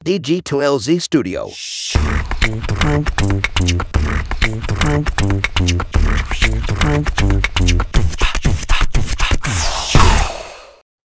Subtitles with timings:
[0.00, 1.52] DG2LZ Studio.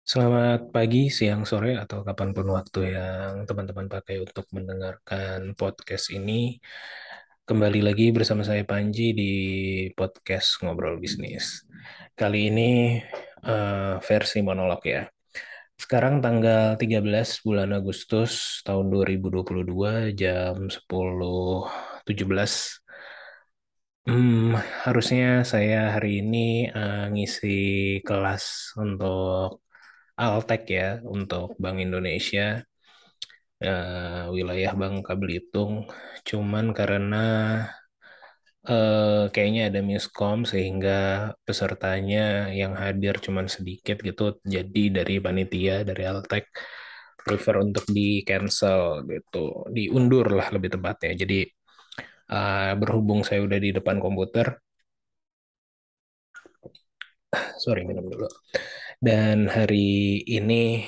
[0.07, 6.63] Selamat pagi, siang, sore, atau kapan pun waktu yang teman-teman pakai untuk mendengarkan podcast ini.
[7.43, 9.33] Kembali lagi bersama saya Panji di
[9.91, 11.67] podcast Ngobrol Bisnis.
[12.15, 12.95] Kali ini
[13.43, 15.03] uh, versi monolog ya.
[15.83, 18.31] Sekarang tanggal 13 bulan Agustus
[18.65, 22.79] tahun 2022 jam 10.17.
[24.07, 24.53] Hmm,
[24.85, 26.37] harusnya saya hari ini
[26.77, 27.47] uh, ngisi
[28.07, 28.43] kelas
[28.83, 29.45] untuk
[30.21, 30.83] Altek ya
[31.15, 32.41] untuk Bank Indonesia
[33.65, 35.73] uh, wilayah Bangka Belitung.
[36.27, 37.17] Cuman karena
[38.71, 40.91] uh, kayaknya ada miskom sehingga
[41.45, 44.23] pesertanya yang hadir cuman sedikit gitu.
[44.55, 46.45] Jadi dari panitia dari Altek
[47.25, 48.79] prefer untuk di cancel
[49.11, 51.11] gitu, diundur lah lebih tepatnya.
[51.21, 51.35] Jadi
[52.33, 54.47] uh, berhubung saya udah di depan komputer,
[57.63, 58.27] sorry minum dulu
[59.03, 60.87] dan hari ini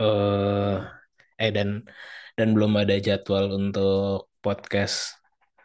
[0.00, 0.82] uh,
[1.38, 1.86] eh dan
[2.36, 5.16] dan belum ada jadwal untuk podcast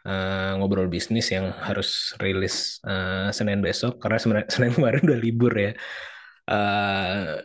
[0.06, 4.02] uh, ngobrol bisnis yang harus rilis uh, Senin besok.
[4.02, 4.18] Karena
[4.54, 5.72] Senin kemarin udah libur ya.
[6.50, 7.40] Uh,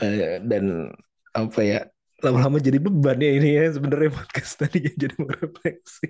[0.00, 0.94] uh, dan
[1.36, 1.80] apa ya
[2.24, 6.08] lama-lama jadi beban ya ini ya sebenarnya podcast tadi jadi mau refleksi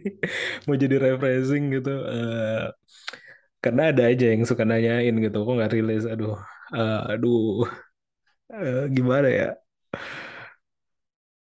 [0.71, 1.93] mau jadi refreshing gitu.
[1.93, 2.71] Uh,
[3.59, 6.07] karena ada aja yang suka nanyain gitu kok nggak rilis?
[6.07, 6.39] Aduh
[6.75, 7.67] uh, aduh.
[8.47, 9.49] Uh, gimana ya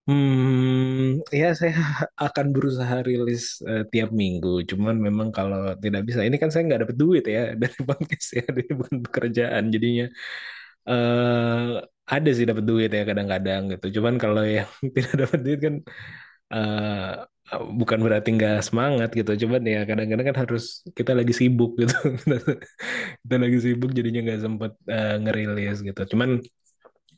[0.10, 1.78] Hmm, ya saya
[2.26, 4.66] akan berusaha rilis uh, tiap minggu.
[4.70, 8.44] Cuman memang kalau tidak bisa, ini kan saya nggak dapat duit ya dari podcast ya,
[8.58, 9.64] dari bukan pekerjaan.
[9.74, 10.06] Jadinya
[10.90, 13.86] uh, ada sih dapat duit ya kadang-kadang gitu.
[14.02, 15.76] Cuman kalau yang tidak dapat duit kan
[16.54, 17.12] uh,
[17.80, 19.32] bukan berarti nggak semangat gitu.
[19.46, 20.64] Cuman ya kadang-kadang kan harus
[20.98, 21.94] kita lagi sibuk gitu.
[23.24, 26.02] kita lagi sibuk jadinya nggak sempat uh, ngerilis gitu.
[26.18, 26.42] Cuman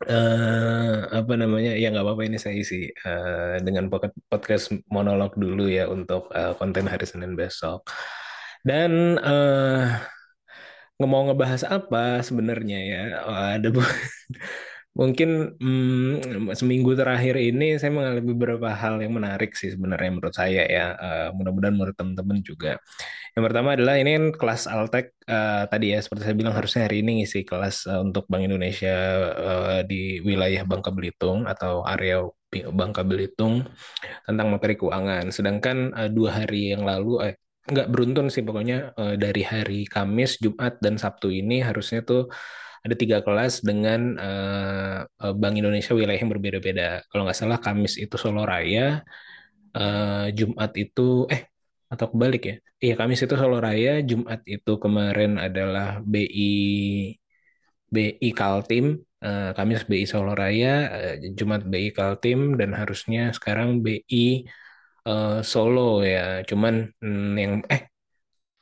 [0.09, 1.77] uh, apa namanya?
[1.77, 3.87] Ya nggak apa-apa ini saya isi uh, dengan
[4.31, 7.85] podcast monolog dulu ya untuk uh, konten hari Senin besok.
[8.63, 9.99] Dan uh,
[11.03, 13.01] mau ngebahas apa sebenarnya ya?
[13.27, 13.67] Oh, ada
[14.93, 20.63] mungkin hmm, seminggu terakhir ini saya mengalami beberapa hal yang menarik sih sebenarnya menurut saya
[20.69, 22.77] ya uh, mudah-mudahan menurut teman-teman juga
[23.33, 27.01] yang pertama adalah ini kan kelas Altek uh, tadi ya seperti saya bilang harusnya hari
[27.01, 28.93] ini ngisi kelas uh, untuk Bank Indonesia
[29.33, 32.21] uh, di wilayah Bangka Belitung atau area
[32.53, 33.65] Bangka Belitung
[34.29, 35.33] tentang materi keuangan.
[35.33, 40.37] Sedangkan uh, dua hari yang lalu eh nggak beruntun sih pokoknya uh, dari hari Kamis,
[40.37, 42.29] Jumat dan Sabtu ini harusnya tuh
[42.83, 46.83] ada tiga kelas dengan uh, Bank Indonesia wilayah yang berbeda-beda.
[47.07, 48.99] Kalau nggak salah Kamis itu Solo Raya,
[49.77, 51.47] uh, Jumat itu eh
[51.93, 52.55] atau kebalik ya?
[52.83, 56.51] Iya Kamis itu Solo Raya, Jumat itu kemarin adalah BI
[57.93, 58.85] BI Kaltim,
[59.23, 64.43] uh, Kamis BI Solo Raya, uh, Jumat BI Kaltim dan harusnya sekarang BI
[65.07, 66.43] uh, Solo ya.
[66.49, 67.92] Cuman mm, yang eh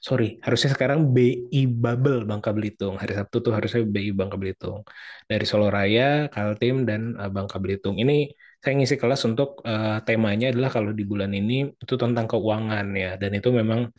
[0.02, 2.98] sorry harusnya sekarang BI Bubble Bangka Belitung.
[2.98, 4.82] Hari Sabtu tuh harusnya BI Bangka Belitung.
[5.30, 7.96] Dari Solo Raya, Kaltim dan uh, Bangka Belitung.
[8.02, 12.86] Ini saya ngisi kelas untuk uh, temanya adalah kalau di bulan ini itu tentang keuangan
[12.94, 13.90] ya dan itu memang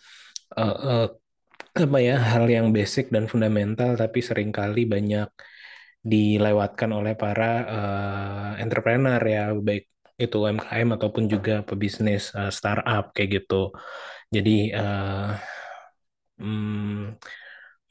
[0.55, 1.07] uh, uh,
[1.73, 5.27] apa ya hal yang basic dan fundamental tapi sering kali banyak
[6.03, 13.43] dilewatkan oleh para uh, entrepreneur ya baik itu UMKM ataupun juga pebisnis uh, startup kayak
[13.43, 13.75] gitu
[14.31, 15.29] jadi uh,
[16.43, 17.23] hmm,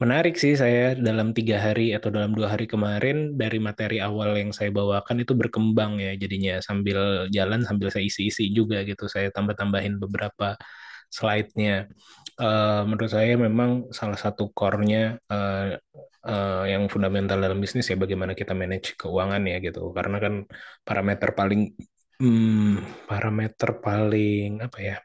[0.02, 4.50] Menarik sih saya dalam tiga hari atau dalam dua hari kemarin dari materi awal yang
[4.50, 10.02] saya bawakan itu berkembang ya jadinya sambil jalan sambil saya isi-isi juga gitu saya tambah-tambahin
[10.02, 10.58] beberapa
[11.06, 11.86] slide-nya.
[12.34, 15.78] Uh, menurut saya memang salah satu core-nya uh,
[16.26, 20.34] uh, yang fundamental dalam bisnis ya bagaimana kita manage keuangan ya gitu karena kan
[20.82, 21.78] parameter paling
[22.18, 24.96] hmm, parameter paling apa ya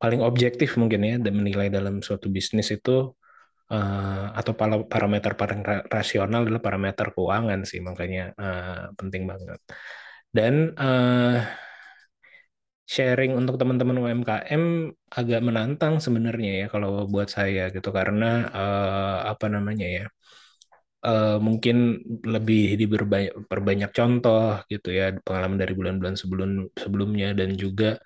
[0.00, 2.90] paling objektif mungkin ya dan menilai dalam suatu bisnis itu
[3.72, 4.52] uh, atau
[4.92, 5.60] parameter paling
[5.96, 9.60] rasional adalah parameter keuangan sih makanya uh, penting banget.
[10.36, 11.42] Dan uh,
[12.90, 14.62] sharing untuk teman-teman UMKM
[15.18, 20.04] agak menantang sebenarnya ya kalau buat saya gitu karena uh, apa namanya ya
[21.06, 22.02] uh, mungkin
[22.34, 26.50] lebih diperbanyak contoh gitu ya pengalaman dari bulan-bulan sebelum
[26.82, 28.02] sebelumnya dan juga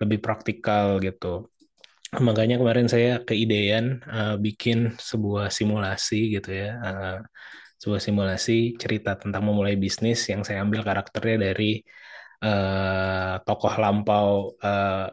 [0.00, 1.26] lebih praktikal gitu
[2.26, 7.16] Makanya kemarin saya keidean uh, bikin sebuah simulasi gitu ya, uh,
[7.80, 8.52] sebuah simulasi
[8.82, 11.64] cerita tentang memulai bisnis yang saya ambil karakternya dari
[12.44, 14.28] eh, tokoh lampau
[14.66, 15.06] eh,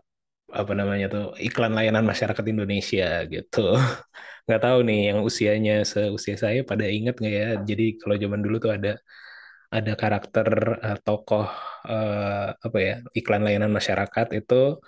[0.59, 3.59] apa namanya tuh iklan layanan masyarakat Indonesia gitu.
[4.45, 7.47] Nggak tahu nih yang usianya seusia saya pada ingat nggak ya?
[7.69, 8.89] Jadi kalau zaman dulu tuh ada
[9.77, 10.47] ada karakter
[10.87, 11.47] uh, tokoh
[11.91, 14.79] uh, apa ya iklan layanan masyarakat itu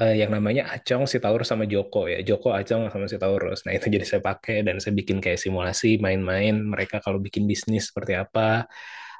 [0.00, 2.20] uh, yang namanya Acong, Sitaurus sama Joko ya.
[2.28, 3.64] Joko, Acong sama Sitaurus.
[3.66, 7.90] Nah itu jadi saya pakai dan saya bikin kayak simulasi main-main mereka kalau bikin bisnis
[7.90, 8.68] seperti apa.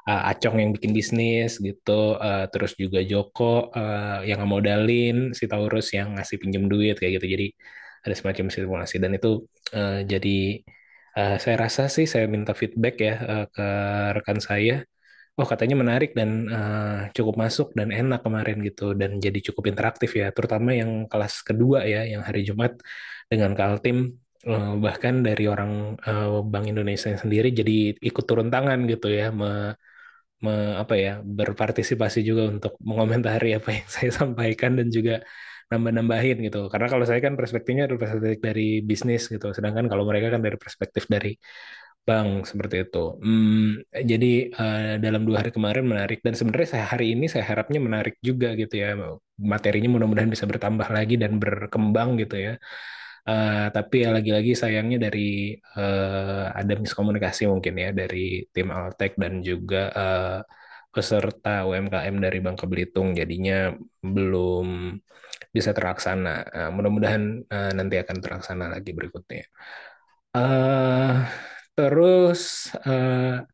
[0.07, 6.15] Uh, Acong yang bikin bisnis gitu, uh, terus juga Joko uh, yang ngemodalin, Sitaurus yang
[6.15, 7.27] ngasih pinjam duit kayak gitu.
[7.35, 7.47] Jadi
[8.05, 9.43] ada semacam simulasi dan itu
[9.75, 10.63] uh, jadi
[11.17, 13.67] uh, saya rasa sih saya minta feedback ya uh, ke
[14.15, 14.87] rekan saya
[15.37, 20.09] oh katanya menarik dan uh, cukup masuk dan enak kemarin gitu dan jadi cukup interaktif
[20.21, 22.71] ya terutama yang kelas kedua ya yang hari Jumat
[23.31, 23.97] dengan Kaltim
[24.49, 25.71] uh, bahkan dari orang
[26.09, 27.73] uh, Bank Indonesia sendiri jadi
[28.09, 29.77] ikut turun tangan gitu ya me,
[30.43, 30.51] me,
[30.81, 35.13] apa ya berpartisipasi juga untuk mengomentari apa yang saya sampaikan dan juga
[35.71, 36.57] nambah-nambahin gitu.
[36.71, 40.57] Karena kalau saya kan perspektifnya dari perspektif dari bisnis gitu sedangkan kalau mereka kan dari
[40.63, 41.35] perspektif dari
[42.07, 42.97] Bang, seperti itu.
[43.19, 47.79] Hmm, jadi uh, dalam dua hari kemarin menarik dan sebenarnya saya hari ini saya harapnya
[47.87, 48.95] menarik juga gitu ya.
[49.35, 52.53] Materinya mudah-mudahan bisa bertambah lagi dan berkembang gitu ya.
[53.27, 59.43] Uh, tapi ya lagi-lagi sayangnya dari uh, ada miskomunikasi mungkin ya dari tim Altek dan
[59.43, 60.39] juga uh,
[60.95, 64.95] peserta UMKM dari Bangka Belitung jadinya belum
[65.55, 66.29] bisa terlaksana.
[66.55, 69.43] Uh, mudah-mudahan uh, nanti akan terlaksana lagi berikutnya.
[70.31, 71.27] Uh,
[71.77, 73.45] Terus uh,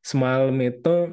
[0.00, 1.12] semalam itu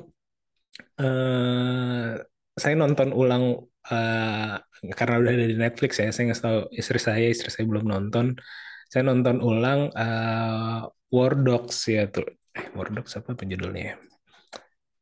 [0.95, 2.15] uh,
[2.55, 4.55] saya nonton ulang uh,
[4.95, 6.07] karena udah ada di Netflix ya.
[6.15, 8.39] Saya nggak tahu istri saya, istri saya belum nonton.
[8.87, 12.27] Saya nonton ulang uh, War Dogs ya tuh.
[12.55, 13.99] Eh, War Dogs apa penjudulnya?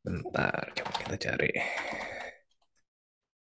[0.01, 1.51] Bentar, coba kita cari.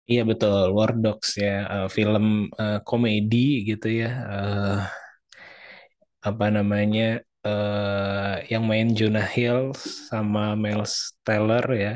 [0.06, 4.10] Iya betul, War Dogs ya, uh, film uh, komedi gitu ya.
[4.30, 4.78] Uh,
[6.22, 7.20] apa namanya?
[7.46, 9.70] Uh, yang main Jonah Hill
[10.10, 11.94] sama Miles Teller ya.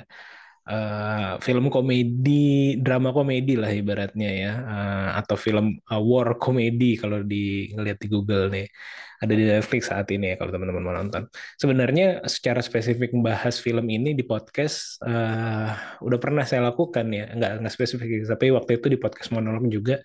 [0.71, 7.27] Uh, film komedi, drama komedi lah ibaratnya ya, uh, atau film uh, war komedi kalau
[7.27, 8.71] di ngeliat di Google nih,
[9.19, 11.27] ada di Netflix saat ini ya kalau teman-teman mau nonton.
[11.59, 15.75] Sebenarnya secara spesifik membahas film ini di podcast uh,
[16.07, 19.99] udah pernah saya lakukan ya, nggak nggak spesifik, tapi waktu itu di podcast monolog juga,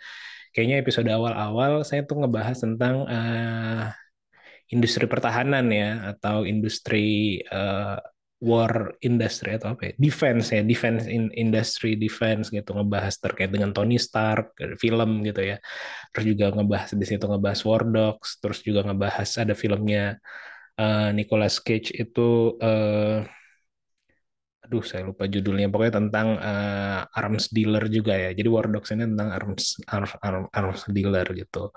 [0.49, 3.93] kayaknya episode awal-awal saya tuh ngebahas tentang uh,
[4.73, 7.97] industri pertahanan ya atau industri uh,
[8.43, 9.93] war industry atau apa ya?
[9.97, 15.57] Defense ya defense in industry defense gitu ngebahas terkait dengan Tony Stark film gitu ya.
[16.11, 20.19] Terus juga ngebahas di situ ngebahas War Dogs terus juga ngebahas ada filmnya
[20.79, 23.23] uh, Nicolas Cage itu uh,
[24.65, 25.67] aduh saya lupa judulnya.
[25.69, 28.29] Pokoknya tentang uh, arms dealer juga ya.
[28.33, 31.69] Jadi War Dogs ini tentang arms arms arms, arms dealer gitu.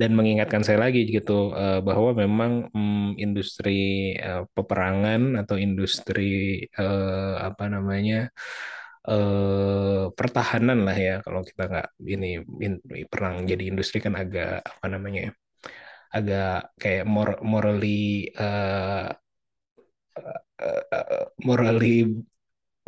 [0.00, 7.38] Dan mengingatkan saya lagi gitu uh, bahwa memang um, industri uh, peperangan atau industri uh,
[7.48, 8.34] apa namanya
[9.06, 11.14] uh, pertahanan lah ya.
[11.24, 15.32] Kalau kita nggak ini in, perang jadi industri kan agak apa namanya ya
[16.14, 19.10] agak kayak mor morally uh,
[20.60, 22.24] uh, morally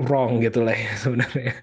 [0.00, 1.54] wrong gitu lah ya sebenarnya.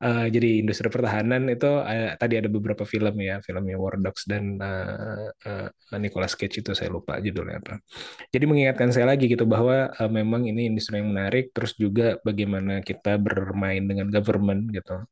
[0.00, 4.56] Uh, jadi industri pertahanan itu uh, tadi ada beberapa film ya, filmnya War Dogs dan
[4.56, 5.68] uh, uh,
[6.00, 7.84] Nicolas Cage itu saya lupa judulnya apa.
[8.32, 12.80] Jadi mengingatkan saya lagi gitu bahwa uh, memang ini industri yang menarik, terus juga bagaimana
[12.80, 15.04] kita bermain dengan government gitu.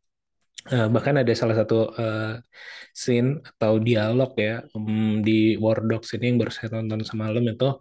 [0.69, 1.97] Bahkan ada salah satu
[2.93, 7.79] scene atau dialog ya um, di War Dogs ini yang baru saya tonton semalam itu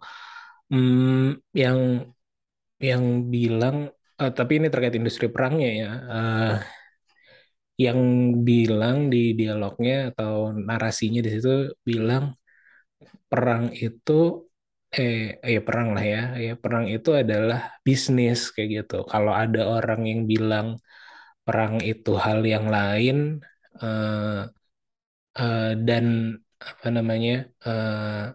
[0.72, 2.08] um, yang
[2.78, 3.04] yang
[3.34, 3.76] bilang
[4.20, 6.54] uh, tapi ini terkait industri perangnya ya uh,
[7.78, 8.00] yang
[8.48, 12.34] bilang di dialognya atau narasinya di situ bilang
[13.30, 14.12] perang itu
[14.96, 18.94] eh ya perang lah ya ya perang itu adalah bisnis kayak gitu.
[19.12, 20.66] Kalau ada orang yang bilang
[21.46, 23.16] perang itu hal yang lain
[23.82, 24.48] uh,
[25.38, 26.06] uh, dan
[26.58, 27.32] apa namanya
[27.68, 28.34] uh,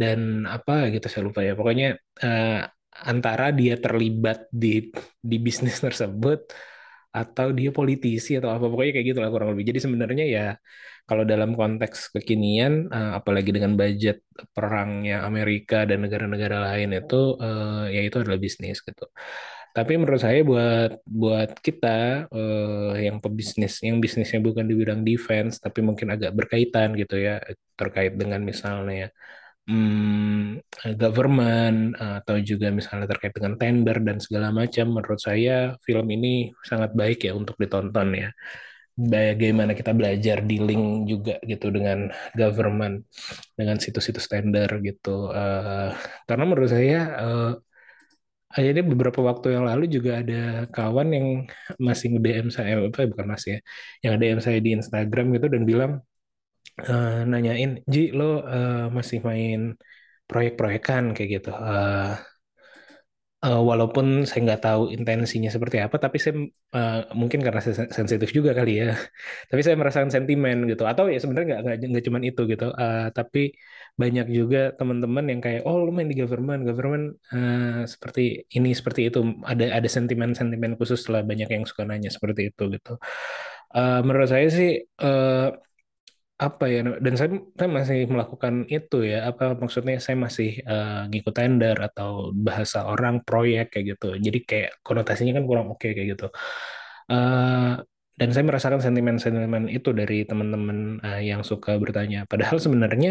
[0.00, 0.20] dan
[0.54, 1.52] apa gitu saya lupa ya.
[1.58, 1.86] Pokoknya
[2.24, 4.90] uh, antara dia terlibat di
[5.22, 6.50] di bisnis tersebut
[7.08, 9.64] atau dia politisi atau apa pokoknya kayak gitu lah kurang lebih.
[9.72, 10.46] Jadi sebenarnya ya
[11.08, 14.20] kalau dalam konteks kekinian uh, apalagi dengan budget
[14.52, 19.08] perangnya Amerika dan negara-negara lain itu uh, ya itu adalah bisnis gitu.
[19.72, 25.62] Tapi menurut saya buat buat kita uh, yang pebisnis yang bisnisnya bukan di bidang defense
[25.62, 27.40] tapi mungkin agak berkaitan gitu ya
[27.78, 29.08] terkait dengan misalnya
[29.68, 30.64] hmm,
[30.96, 36.90] government atau juga misalnya terkait dengan tender dan segala macam, menurut saya film ini sangat
[37.00, 38.28] baik ya untuk ditonton ya.
[38.98, 43.06] Bagaimana kita belajar dealing juga gitu dengan government,
[43.54, 45.30] dengan situs-situs tender gitu.
[45.30, 45.90] Eh,
[46.26, 47.52] karena menurut saya eh,
[48.48, 51.26] Akhirnya beberapa waktu yang lalu juga ada kawan yang
[51.76, 53.60] masih nge-DM saya, apa bukan masih
[54.00, 55.92] ya, yang DM saya di Instagram gitu dan bilang
[56.88, 59.58] eh, nanyain, Ji lo eh, masih main
[60.28, 61.48] proyek-proyekan kayak gitu.
[61.70, 62.08] Eh,
[63.44, 66.34] eh, walaupun saya nggak tahu intensinya seperti apa, tapi saya
[66.76, 68.86] eh, mungkin karena saya sen- sensitif juga kali ya.
[69.50, 70.82] Tapi saya merasakan sentimen gitu.
[70.90, 72.64] Atau ya sebenarnya nggak nggak cuma itu gitu.
[72.82, 73.40] Eh, tapi
[74.00, 77.04] banyak juga teman-teman yang kayak, oh lu main di government, government
[77.34, 78.20] eh, seperti
[78.56, 79.18] ini seperti itu.
[79.50, 81.20] Ada ada sentimen-sentimen khusus lah.
[81.30, 82.90] Banyak yang suka nanya seperti itu gitu.
[83.76, 84.68] Eh, menurut saya sih
[85.04, 85.46] eh,
[86.38, 87.28] apa ya dan saya,
[87.58, 93.14] saya masih melakukan itu ya apa maksudnya saya masih eh, ngikut tender atau bahasa orang
[93.26, 94.06] proyek kayak gitu.
[94.26, 96.26] Jadi kayak konotasinya kan kurang oke kayak gitu.
[97.10, 97.72] Eh,
[98.18, 102.18] dan saya merasakan sentimen-sentimen itu dari teman-teman eh, yang suka bertanya.
[102.30, 103.10] Padahal sebenarnya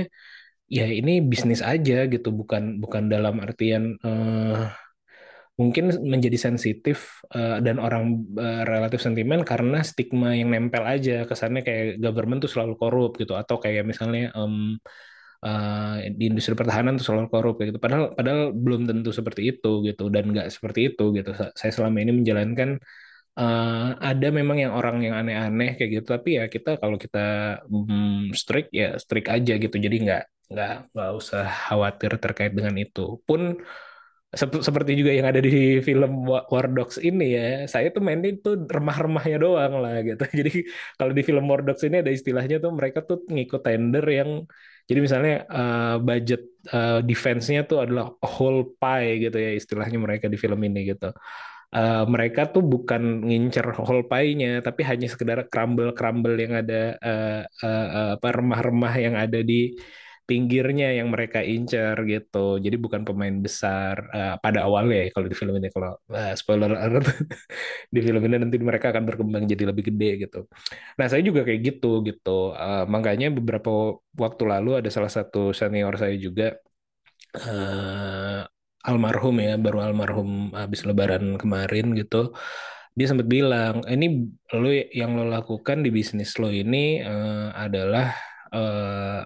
[0.68, 4.56] ya ini bisnis aja gitu bukan bukan dalam artian eh,
[5.62, 6.98] mungkin menjadi sensitif
[7.36, 8.04] eh, dan orang
[8.38, 11.26] eh, relatif sentimen karena stigma yang nempel aja.
[11.30, 13.34] Kesannya kayak government tuh selalu korup gitu.
[13.42, 14.78] Atau kayak misalnya em,
[15.46, 17.82] eh, di industri pertahanan tuh selalu korup kayak gitu.
[17.86, 20.04] Padahal padahal belum tentu seperti itu gitu.
[20.14, 21.30] Dan nggak seperti itu gitu.
[21.40, 22.70] Sa- saya selama ini menjalankan
[23.40, 26.08] eh, ada memang yang orang yang aneh-aneh kayak gitu.
[26.16, 27.20] Tapi ya kita kalau kita
[27.70, 29.76] mm, strict ya strict aja gitu.
[29.86, 30.24] Jadi nggak
[30.54, 33.02] nggak nggak usah khawatir terkait dengan itu.
[33.28, 33.42] Pun
[34.36, 38.68] seperti juga yang ada di film Wa- War Dogs ini ya, saya tuh mainin tuh
[38.68, 40.20] remah-remahnya doang lah gitu.
[40.40, 40.68] Jadi
[41.00, 44.44] kalau di film War Dogs ini ada istilahnya tuh mereka tuh ngikut tender yang,
[44.88, 46.42] jadi misalnya uh, budget
[46.72, 51.12] uh, defense-nya tuh adalah whole pie gitu ya istilahnya mereka di film ini gitu.
[51.68, 57.88] Uh, mereka tuh bukan ngincer whole pie-nya, tapi hanya sekedar crumble-crumble yang ada uh, uh,
[58.16, 59.76] apa remah-remah yang ada di
[60.30, 62.38] pinggirnya yang mereka incer gitu.
[62.66, 66.72] Jadi bukan pemain besar eh, pada awalnya ya kalau di film ini kalau eh, spoiler
[66.76, 67.08] alert
[67.96, 70.40] di film ini nanti mereka akan berkembang jadi lebih gede gitu.
[71.00, 72.52] Nah, saya juga kayak gitu gitu.
[72.56, 73.70] Eh, makanya beberapa
[74.24, 76.44] waktu lalu ada salah satu senior saya juga
[77.36, 78.40] eh,
[78.90, 80.30] almarhum ya, baru almarhum
[80.60, 82.18] habis lebaran kemarin gitu.
[82.98, 84.06] Dia sempat bilang, ini
[84.58, 88.08] lo yang lo lakukan di bisnis lo ini eh, adalah
[88.56, 89.22] eh,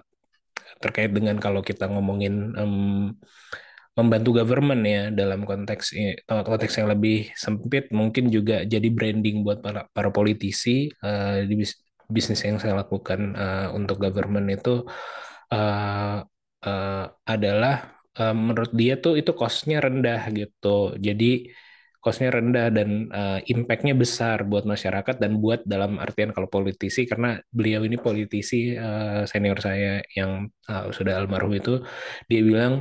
[0.82, 2.74] terkait dengan kalau kita ngomongin em,
[3.92, 5.92] membantu government ya dalam konteks
[6.48, 11.76] konteks yang lebih sempit mungkin juga jadi branding buat para para politisi eh, di bis-
[12.08, 14.88] bisnis yang saya lakukan eh, untuk government itu
[15.52, 16.16] eh,
[16.66, 17.74] eh, adalah
[18.18, 20.96] eh, menurut dia tuh itu cost-nya rendah gitu.
[20.96, 21.52] Jadi
[22.02, 27.38] cost-nya rendah dan eh, impact-nya besar buat masyarakat dan buat dalam artian kalau politisi karena
[27.54, 31.72] beliau ini politisi eh, senior saya yang eh, sudah almarhum itu
[32.30, 32.74] dia bilang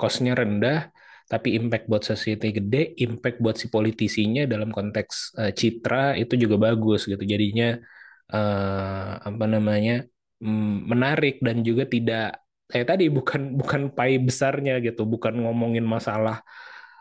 [0.00, 0.88] cost-nya rendah
[1.32, 6.56] tapi impact buat society gede, impact buat si politisinya dalam konteks eh, citra itu juga
[6.60, 7.24] bagus gitu.
[7.24, 7.80] Jadinya
[8.28, 10.04] eh, apa namanya
[10.44, 16.44] mm, menarik dan juga tidak kayak tadi bukan bukan pai besarnya gitu, bukan ngomongin masalah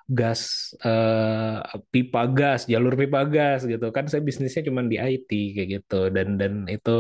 [0.09, 0.41] gas
[0.85, 1.57] eh,
[1.93, 6.27] pipa gas, jalur pipa gas gitu kan saya bisnisnya cuma di IT kayak gitu dan
[6.41, 6.91] dan itu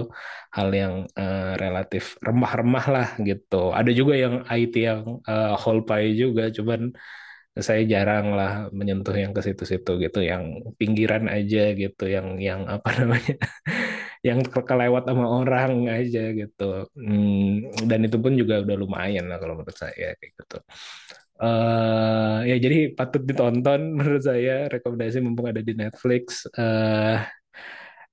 [0.55, 3.55] hal yang eh, relatif remah-remah lah gitu.
[3.77, 6.81] Ada juga yang IT yang eh, whole pie juga cuman
[7.67, 10.43] saya jarang lah menyentuh yang ke situ-situ gitu, yang
[10.79, 13.35] pinggiran aja gitu, yang yang apa namanya,
[14.27, 16.63] yang ke- kelewat sama orang aja gitu.
[16.95, 20.57] Hmm, dan itu pun juga udah lumayan lah kalau menurut saya kayak gitu.
[21.43, 26.25] Eh ya jadi patut ditonton menurut saya rekomendasi mumpung ada di Netflix.
[26.59, 27.17] eh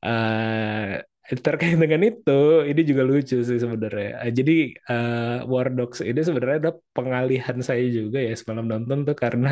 [0.04, 2.30] eh terkait dengan itu,
[2.70, 4.08] ini juga lucu sih sebenarnya.
[4.38, 4.52] Jadi
[4.90, 9.48] eh, War Dogs ini sebenarnya ada pengalihan saya juga ya semalam nonton tuh karena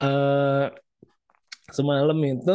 [0.00, 0.70] eh
[1.76, 2.50] semalam itu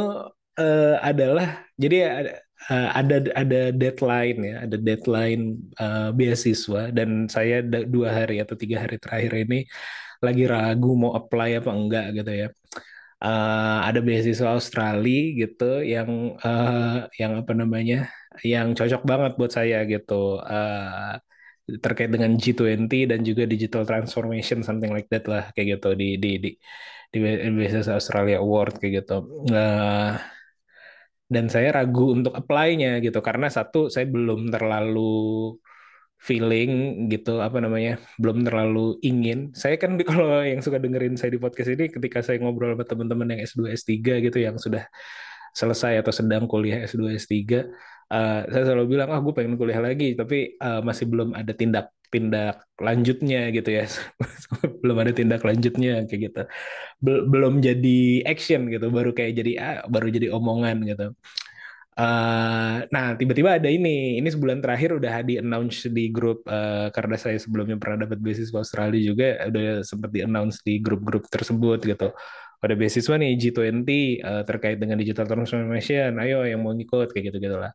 [0.60, 1.48] eh, adalah
[1.80, 2.32] jadi ada
[2.72, 5.44] eh, ada ada deadline ya, ada deadline
[5.82, 9.58] eh, beasiswa dan saya dua hari atau tiga hari terakhir ini
[10.26, 12.48] lagi ragu mau apply apa enggak gitu ya.
[13.24, 16.10] Eh, ada beasiswa Australia gitu yang
[16.46, 17.96] eh, yang apa namanya
[18.44, 20.14] yang cocok banget buat saya gitu
[20.52, 21.14] Eh,
[21.84, 26.30] terkait dengan G20 dan juga digital transformation something like that lah kayak gitu di di
[26.44, 26.50] di
[27.14, 27.18] di
[27.58, 29.14] beasiswa Australia Award kayak gitu.
[29.54, 30.12] Eh,
[31.26, 35.10] dan saya ragu untuk apply-nya gitu karena satu saya belum terlalu
[36.26, 39.54] feeling gitu apa namanya belum terlalu ingin.
[39.54, 43.38] Saya kan kalau yang suka dengerin saya di podcast ini ketika saya ngobrol sama teman-teman
[43.38, 43.94] yang S2 S3
[44.26, 44.90] gitu yang sudah
[45.54, 47.32] selesai atau sedang kuliah S2 S3
[48.12, 51.94] uh, saya selalu bilang ah gue pengen kuliah lagi tapi uh, masih belum ada tindak
[52.14, 53.86] tindak lanjutnya gitu ya.
[54.82, 56.42] Belum ada tindak lanjutnya kayak gitu.
[57.04, 61.12] Belum jadi action gitu baru kayak jadi ah, baru jadi omongan gitu
[61.96, 64.20] Uh, nah, tiba-tiba ada ini.
[64.20, 68.60] Ini sebulan terakhir udah di announce di grup uh, karena saya sebelumnya pernah dapat beasiswa
[68.60, 72.12] Australia juga udah sempat di announce di grup-grup tersebut gitu.
[72.60, 73.90] Ada beasiswa nih G20
[74.28, 76.20] uh, terkait dengan digital transformation.
[76.20, 77.72] Ayo yang mau ngikut kayak gitu gitulah.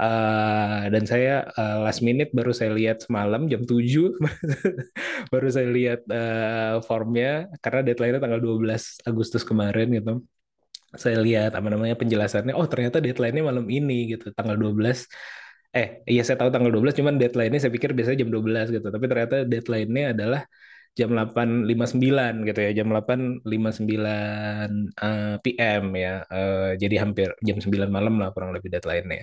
[0.00, 4.16] Uh, dan saya uh, last minute baru saya lihat semalam jam 7
[5.32, 10.24] baru saya lihat uh, formnya karena deadline-nya tanggal 12 Agustus kemarin gitu
[11.02, 14.24] saya lihat apa namanya penjelasannya oh ternyata deadline-nya malam ini gitu.
[14.36, 15.06] Tanggal 12
[15.70, 18.86] eh iya saya tahu tanggal 12 cuman deadline-nya saya pikir biasanya jam 12 gitu.
[18.94, 20.40] Tapi ternyata deadline-nya adalah
[20.98, 26.10] jam 8.59 gitu ya jam 8.59 uh, PM ya.
[26.26, 29.22] Uh, jadi hampir jam 9 malam lah kurang lebih deadline-nya.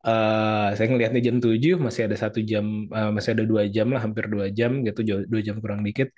[0.00, 4.00] Uh, saya ngelihatnya jam 7 masih ada satu jam uh, masih ada dua jam lah
[4.00, 6.08] hampir dua jam gitu dua jam kurang dikit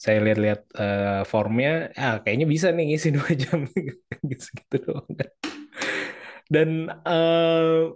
[0.00, 3.58] saya lihat-lihat uh, formnya, ah kayaknya bisa nih ngisi dua jam
[4.30, 5.30] gitu, gitu doang kan.
[6.48, 6.68] Dan
[7.04, 7.92] uh,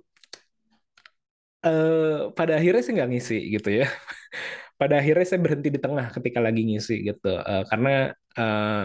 [1.65, 3.87] uh, pada akhirnya saya nggak ngisi gitu ya.
[4.81, 8.85] pada akhirnya saya berhenti di tengah ketika lagi ngisi gitu, uh, karena uh,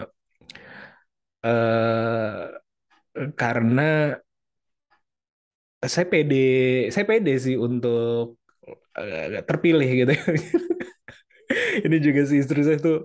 [1.44, 2.44] uh,
[3.36, 3.82] karena
[5.92, 6.36] saya pede,
[6.92, 8.36] saya pede sih untuk
[8.96, 10.12] uh, terpilih gitu.
[11.86, 12.96] ini juga sih istri saya tuh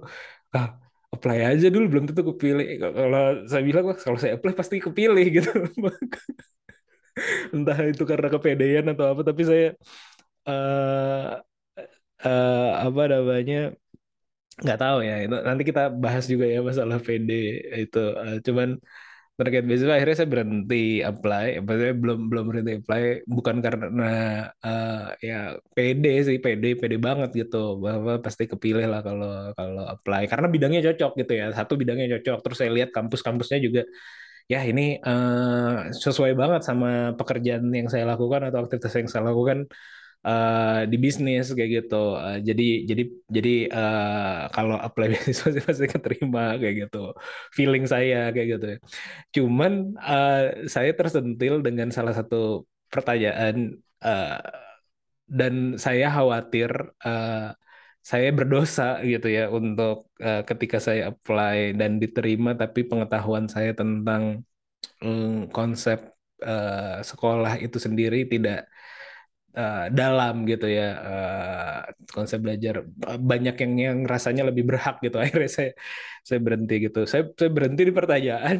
[0.55, 0.67] ah,
[1.13, 2.65] apply aja dulu belum tentu kepilih.
[2.81, 5.49] Kalau saya bilang kalau saya apply pasti kepilih gitu.
[7.55, 9.65] Entah itu karena kepedean atau apa tapi saya
[10.49, 11.39] uh,
[12.25, 13.55] uh, apa namanya
[14.63, 15.13] nggak tahu ya.
[15.25, 17.29] Itu nanti kita bahas juga ya masalah PD
[17.83, 17.97] itu.
[18.21, 18.69] Uh, cuman
[19.35, 21.45] terkait beasiswa akhirnya saya berhenti apply.
[21.59, 24.11] Maksudnya belum belum berhenti apply bukan karena
[24.63, 27.77] uh, ya PD sih PD PD banget gitu.
[27.83, 30.21] Bahwa pasti kepilih lah kalau kalau apply.
[30.31, 32.37] Karena bidangnya cocok gitu ya satu bidangnya cocok.
[32.43, 33.81] Terus saya lihat kampus-kampusnya juga
[34.45, 39.65] ya ini uh, sesuai banget sama pekerjaan yang saya lakukan atau aktivitas yang saya lakukan
[40.25, 42.17] uh, di bisnis kayak gitu.
[42.17, 47.13] Uh, jadi jadi jadi uh, kalau apply beasiswa sih pasti keterima kayak gitu.
[47.53, 48.65] Feeling saya kayak gitu.
[49.39, 54.39] Cuman uh, saya tersentil dengan salah satu pertanyaan uh,
[55.29, 56.69] dan saya khawatir
[57.01, 57.53] uh,
[58.05, 64.45] saya berdosa gitu ya untuk uh, ketika saya apply dan diterima tapi pengetahuan saya tentang
[65.01, 66.13] um, konsep
[66.45, 68.69] uh, sekolah itu sendiri tidak
[69.55, 71.79] uh, dalam gitu ya uh,
[72.11, 72.83] konsep belajar
[73.31, 75.17] banyak yang yang rasanya lebih berhak gitu.
[75.23, 75.71] Akhirnya saya
[76.27, 76.99] saya berhenti gitu.
[77.11, 78.57] Saya saya berhenti di pertanyaan.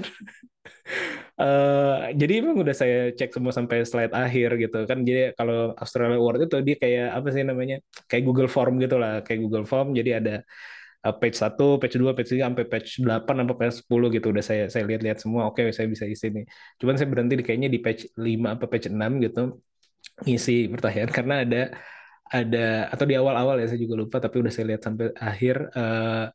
[1.38, 5.00] Uh, jadi emang udah saya cek semua sampai slide akhir gitu kan.
[5.08, 7.76] Jadi kalau Australia Award itu dia kayak apa sih namanya?
[8.10, 9.88] Kayak Google Form gitu lah kayak Google Form.
[9.94, 10.36] Jadi ada
[11.22, 14.28] page 1, page 2, page 3 sampai page 8 sampai page 10 gitu.
[14.34, 15.46] Udah saya saya lihat-lihat semua.
[15.46, 16.46] Oke okay, saya bisa isi nih.
[16.82, 19.42] Cuman saya berhenti di kayaknya di page 5 apa page 6 gitu
[20.24, 21.12] ngisi pertanyaan.
[21.12, 21.62] Karena ada
[22.26, 26.26] ada atau di awal-awal ya saya juga lupa tapi udah saya lihat sampai akhir uh,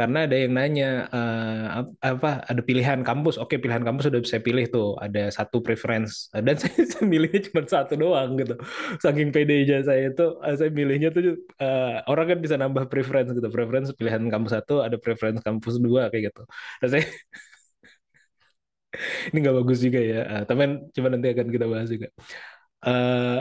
[0.00, 3.36] karena ada yang nanya uh, apa ada pilihan kampus.
[3.36, 4.96] Oke pilihan kampus sudah bisa pilih tuh.
[4.96, 6.12] Ada satu preference.
[6.46, 8.56] Dan saya, saya milihnya cuma satu doang gitu.
[9.04, 13.28] Saking pede aja saya itu uh, saya milihnya tuh uh, orang kan bisa nambah preference
[13.36, 13.48] gitu.
[13.52, 16.42] Preference pilihan kampus satu ada preference kampus dua kayak gitu.
[16.80, 17.04] Dan saya
[19.28, 20.20] ini nggak bagus juga ya.
[20.32, 20.60] Uh, tapi
[20.96, 22.08] cuma nanti akan kita bahas juga
[22.86, 23.38] uh,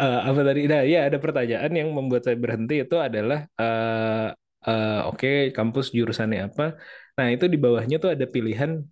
[0.00, 0.60] apa tadi?
[0.70, 4.34] Nah, ya ada pertanyaan yang membuat saya berhenti itu adalah uh,
[4.66, 6.78] uh, oke okay, kampus jurusannya apa?
[7.14, 8.82] Nah itu di bawahnya tuh ada pilihan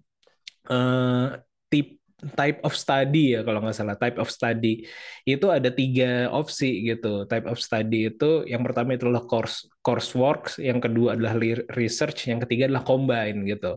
[0.70, 1.38] uh,
[1.70, 1.98] tip
[2.38, 4.86] type of study ya kalau nggak salah type of study
[5.26, 10.54] itu ada tiga opsi gitu type of study itu yang pertama itu adalah course coursework
[10.62, 11.34] yang kedua adalah
[11.74, 13.74] research yang ketiga adalah combine gitu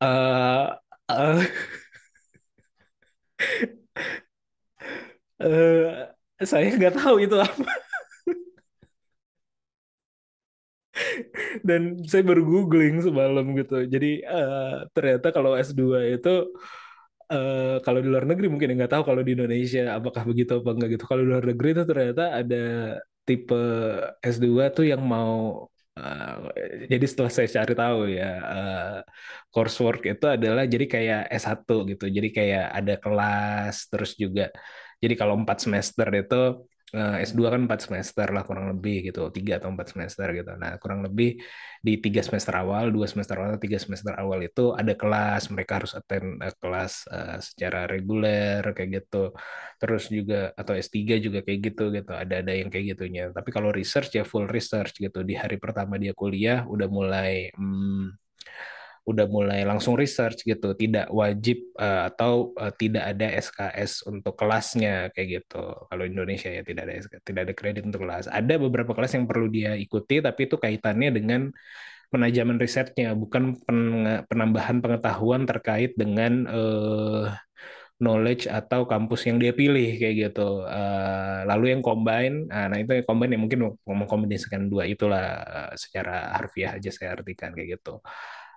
[0.00, 0.72] uh,
[1.12, 1.40] uh,
[5.42, 6.10] uh,
[6.42, 7.66] saya nggak tahu itu apa.
[11.68, 13.86] Dan saya baru googling semalam gitu.
[13.86, 15.82] Jadi uh, ternyata kalau S2
[16.18, 16.30] itu
[17.32, 20.88] uh, kalau di luar negeri mungkin nggak tahu kalau di Indonesia apakah begitu apa enggak
[20.98, 21.04] gitu.
[21.10, 22.56] Kalau di luar negeri itu ternyata ada
[23.26, 23.62] tipe
[24.24, 26.34] S2 tuh yang mau uh,
[26.88, 28.98] jadi setelah saya cari tahu ya uh,
[29.52, 32.04] coursework itu adalah jadi kayak S1 gitu.
[32.16, 34.50] Jadi kayak ada kelas terus juga
[35.02, 36.34] jadi kalau empat semester itu
[36.96, 40.50] eh, S2 kan 4 semester lah kurang lebih gitu, tiga atau empat semester gitu.
[40.62, 41.28] Nah, kurang lebih
[41.86, 45.92] di tiga semester awal, dua semester awal, tiga semester awal itu ada kelas, mereka harus
[45.98, 49.16] attend eh, kelas eh, secara reguler kayak gitu.
[49.80, 53.22] Terus juga atau S3 juga kayak gitu gitu, ada ada yang kayak gitunya.
[53.36, 55.18] Tapi kalau research ya full research gitu.
[55.28, 58.16] Di hari pertama dia kuliah udah mulai hmm,
[59.08, 65.08] udah mulai langsung research gitu, tidak wajib uh, atau uh, tidak ada SKS untuk kelasnya
[65.16, 65.64] kayak gitu.
[65.88, 66.94] Kalau Indonesia ya tidak ada
[67.24, 68.28] tidak ada kredit untuk kelas.
[68.28, 71.48] Ada beberapa kelas yang perlu dia ikuti, tapi itu kaitannya dengan
[72.12, 73.56] penajaman risetnya, bukan
[74.28, 77.32] penambahan pengetahuan terkait dengan uh,
[78.00, 80.68] knowledge atau kampus yang dia pilih kayak gitu.
[80.68, 85.26] Uh, lalu yang combine, nah itu yang combine yang mungkin mengkombinasikan dua itulah
[85.80, 88.04] secara harfiah aja saya artikan kayak gitu.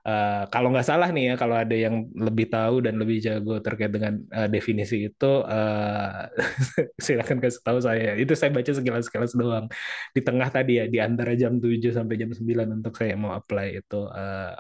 [0.02, 3.94] Uh, kalau nggak salah nih ya, kalau ada yang lebih tahu dan lebih jago terkait
[3.94, 6.26] dengan uh, definisi itu, uh,
[7.06, 8.18] silakan kasih tahu saya.
[8.18, 9.70] Itu saya baca sekilas-sekilas doang.
[10.10, 13.68] Di tengah tadi ya, di antara jam 7 sampai jam 9 untuk saya mau apply
[13.78, 14.58] itu uh,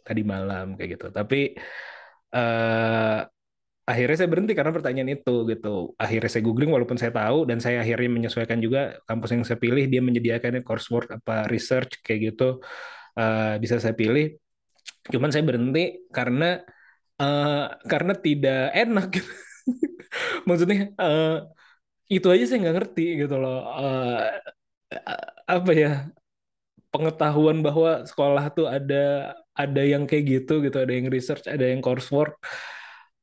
[0.00, 1.06] tadi malam kayak gitu.
[1.12, 1.52] Tapi
[2.32, 3.20] uh,
[3.88, 5.92] akhirnya saya berhenti karena pertanyaan itu gitu.
[6.00, 9.84] Akhirnya saya googling walaupun saya tahu dan saya akhirnya menyesuaikan juga kampus yang saya pilih
[9.84, 12.64] dia menyediakan coursework apa research kayak gitu
[13.20, 14.36] uh, bisa saya pilih
[15.08, 16.60] Cuman saya berhenti karena
[17.20, 19.08] uh, karena tidak enak.
[20.48, 21.44] Maksudnya uh,
[22.08, 23.64] itu aja saya nggak ngerti gitu loh.
[23.68, 24.24] Uh,
[25.44, 25.92] apa ya
[26.88, 31.84] pengetahuan bahwa sekolah tuh ada ada yang kayak gitu gitu, ada yang research, ada yang
[31.84, 32.40] coursework.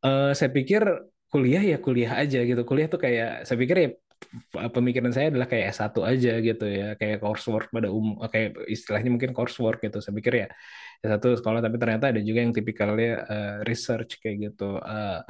[0.05, 0.85] Uh, saya pikir
[1.33, 2.61] kuliah ya kuliah aja gitu.
[2.61, 3.89] Kuliah tuh kayak saya pikir ya
[4.71, 9.31] pemikiran saya adalah kayak S1 aja gitu ya, kayak coursework pada umum, kayak istilahnya mungkin
[9.33, 9.97] coursework gitu.
[10.03, 10.47] Saya pikir ya
[11.03, 14.79] satu sekolah tapi ternyata ada juga yang tipikalnya uh, research kayak gitu.
[14.79, 15.25] Uh,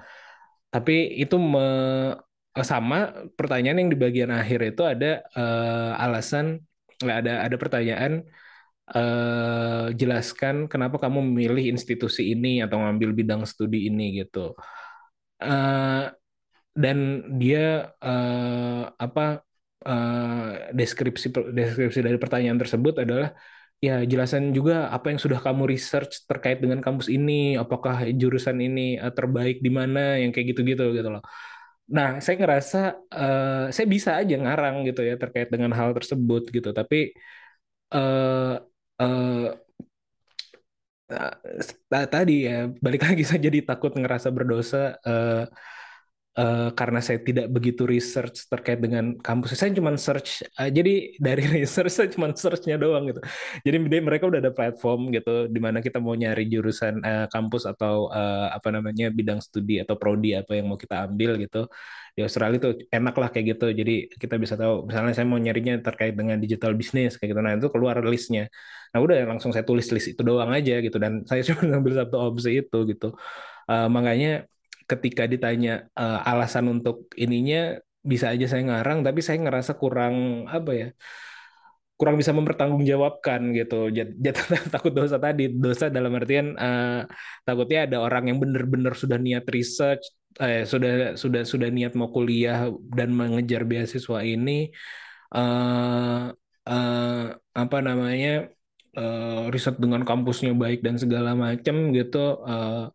[0.70, 1.68] tapi itu me,
[2.64, 6.64] sama pertanyaan yang di bagian akhir itu ada uh, alasan
[7.04, 8.24] ada ada pertanyaan
[8.96, 14.56] uh, jelaskan kenapa kamu memilih institusi ini atau ngambil bidang studi ini gitu.
[15.40, 16.08] Uh,
[16.76, 19.44] dan dia uh, apa
[19.88, 23.32] uh, deskripsi deskripsi dari pertanyaan tersebut adalah
[23.82, 28.98] ya jelasan juga apa yang sudah kamu research terkait dengan kampus ini, apakah jurusan ini
[29.00, 31.24] uh, terbaik di mana, yang kayak gitu-gitu gitu loh.
[31.86, 32.78] Nah, saya ngerasa
[33.14, 37.14] uh, saya bisa aja ngarang gitu ya terkait dengan hal tersebut gitu, tapi
[37.94, 38.58] uh,
[39.02, 39.48] uh,
[41.90, 44.98] tadi ya balik lagi saya jadi takut ngerasa berdosa.
[45.06, 45.46] Uh,
[46.36, 49.56] uh, karena saya tidak begitu research terkait dengan kampus.
[49.56, 53.22] Saya cuma search, uh, jadi dari research saya cuma searchnya doang gitu.
[53.64, 58.12] Jadi mereka udah ada platform gitu, di mana kita mau nyari jurusan uh, kampus atau
[58.12, 61.68] uh, apa namanya bidang studi atau prodi apa yang mau kita ambil gitu.
[62.16, 63.68] Di Australia itu enak lah kayak gitu.
[63.76, 67.42] Jadi kita bisa tahu, misalnya saya mau nyarinya terkait dengan digital business kayak gitu.
[67.44, 68.48] Nah itu keluar listnya.
[68.96, 70.96] Nah udah langsung saya tulis list itu doang aja gitu.
[70.96, 73.12] Dan saya cuma ngambil satu opsi itu gitu.
[73.68, 74.46] Uh, makanya
[74.86, 80.72] ketika ditanya uh, alasan untuk ininya bisa aja saya ngarang tapi saya ngerasa kurang apa
[80.74, 80.88] ya
[81.96, 83.88] kurang bisa mempertanggungjawabkan gitu.
[83.96, 85.48] Jatuh takut dosa tadi.
[85.48, 87.08] Dosa dalam artian uh,
[87.48, 90.04] takutnya ada orang yang benar-benar sudah niat research
[90.44, 94.76] eh, sudah sudah sudah niat mau kuliah dan mengejar beasiswa ini
[95.32, 96.36] uh,
[96.68, 98.52] uh, apa namanya
[99.00, 102.92] uh, riset dengan kampusnya baik dan segala macam gitu uh,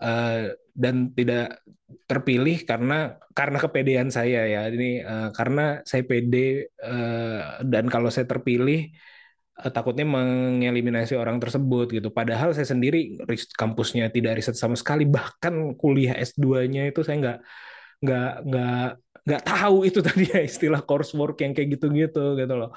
[0.00, 0.40] uh,
[0.74, 1.62] dan tidak
[2.06, 4.60] terpilih karena karena kepedean saya ya.
[4.70, 8.90] Ini uh, karena saya pede uh, dan kalau saya terpilih
[9.60, 12.08] uh, takutnya mengeliminasi orang tersebut gitu.
[12.14, 13.18] Padahal saya sendiri
[13.54, 15.06] kampusnya tidak riset sama sekali.
[15.06, 17.38] Bahkan kuliah S2-nya itu saya nggak
[18.00, 18.86] nggak nggak
[19.26, 22.72] nggak tahu itu tadi ya istilah coursework yang kayak gitu-gitu gitu loh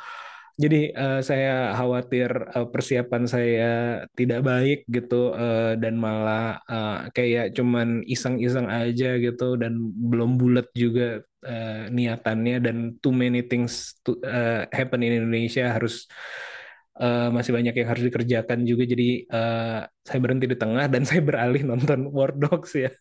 [0.53, 3.71] jadi uh, saya khawatir uh, persiapan saya
[4.13, 10.69] tidak baik gitu uh, dan malah uh, kayak cuman iseng-iseng aja gitu dan belum bulat
[10.77, 16.05] juga uh, niatannya dan too many things to, uh, happen in Indonesia harus
[17.01, 21.21] uh, masih banyak yang harus dikerjakan juga jadi uh, saya berhenti di tengah dan saya
[21.25, 22.93] beralih nonton War Dogs ya.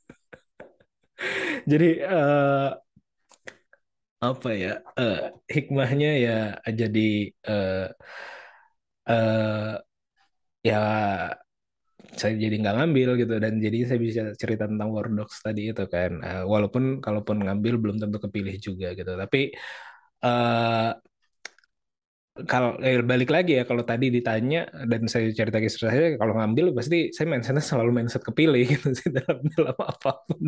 [1.71, 2.82] jadi uh,
[4.23, 6.33] apa ya uh, hikmahnya ya
[6.81, 7.01] jadi
[7.51, 7.91] uh,
[9.09, 9.83] uh,
[10.63, 10.79] ya
[12.21, 13.35] saya jadi nggak ngambil gitu.
[13.45, 16.11] Dan jadi saya bisa cerita tentang War Dogs tadi itu kan.
[16.21, 19.13] Uh, walaupun kalaupun ngambil belum tentu kepilih juga gitu.
[19.23, 19.41] Tapi
[20.25, 20.93] uh,
[22.51, 26.73] kalau eh, balik lagi ya kalau tadi ditanya dan saya cerita kisah saya kalau ngambil
[26.73, 30.41] pasti saya mindsetnya selalu mindset kepilih gitu sih dalam dalam apa pun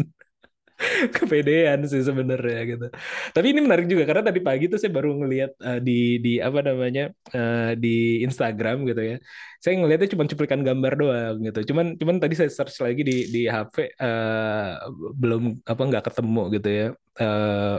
[1.14, 2.86] kepedean sih sebenarnya gitu.
[3.30, 6.60] Tapi ini menarik juga karena tadi pagi tuh saya baru ngelihat uh, di di apa
[6.66, 9.16] namanya uh, di Instagram gitu ya.
[9.62, 11.60] Saya ngelihatnya cuma cuplikan gambar doang gitu.
[11.72, 14.72] Cuman cuman tadi saya search lagi di di HP uh,
[15.14, 16.86] belum apa nggak ketemu gitu ya.
[17.14, 17.78] Uh,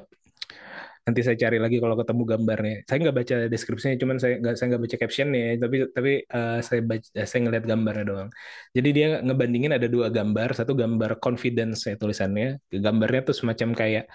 [1.05, 2.75] nanti saya cari lagi kalau ketemu gambarnya.
[2.89, 6.81] Saya nggak baca deskripsinya, cuman saya nggak saya nggak baca captionnya, tapi tapi uh, saya
[6.81, 8.29] baca saya ngeliat gambarnya doang.
[8.75, 14.05] Jadi dia ngebandingin ada dua gambar, satu gambar confidence ya tulisannya, gambarnya tuh semacam kayak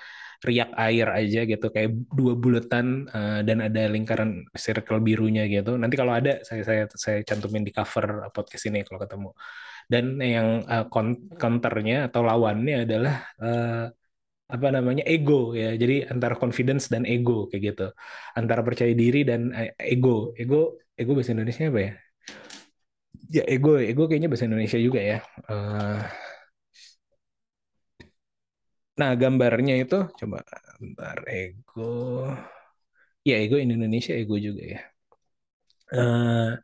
[0.41, 5.79] riak air aja gitu, kayak dua bulatan uh, dan ada lingkaran circle birunya gitu.
[5.79, 9.31] Nanti kalau ada saya saya saya cantumin di cover podcast ini kalau ketemu.
[9.91, 10.87] Dan yang uh,
[11.39, 13.91] counternya atau lawannya adalah uh,
[14.55, 15.69] apa namanya ego ya.
[15.83, 17.87] Jadi antara confidence dan ego kayak gitu.
[18.39, 20.35] Antara percaya diri dan eh, ego.
[20.41, 20.57] Ego
[21.01, 21.93] ego bahasa Indonesia apa ya?
[23.31, 25.19] Ya ego ego kayaknya bahasa Indonesia juga ya.
[25.51, 26.03] Uh,
[28.99, 30.39] nah gambarnya itu coba
[30.81, 31.83] bentar ego.
[33.29, 34.81] Ya ego Indonesia ego juga ya.
[35.93, 36.55] Uh,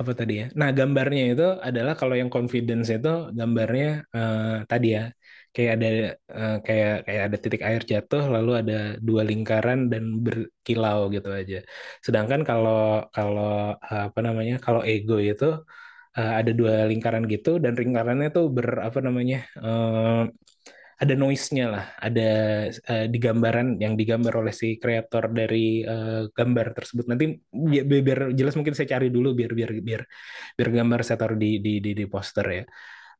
[0.00, 0.46] apa tadi ya?
[0.60, 5.02] Nah gambarnya itu adalah kalau yang confidence itu gambarnya uh, tadi ya
[5.54, 5.88] kayak ada
[6.30, 11.58] uh, kayak kayak ada titik air jatuh lalu ada dua lingkaran dan berkilau gitu aja.
[12.06, 15.44] Sedangkan kalau kalau uh, apa namanya kalau ego itu
[16.18, 20.30] uh, ada dua lingkaran gitu dan lingkarannya tuh ber apa namanya uh,
[21.00, 22.28] ada noise-nya lah, ada
[22.68, 27.08] uh, di gambaran yang digambar oleh si kreator dari uh, gambar tersebut.
[27.08, 30.02] Nanti biar, biar jelas mungkin saya cari dulu biar biar biar
[30.60, 32.64] biar gambar saya taruh di di di, di poster ya.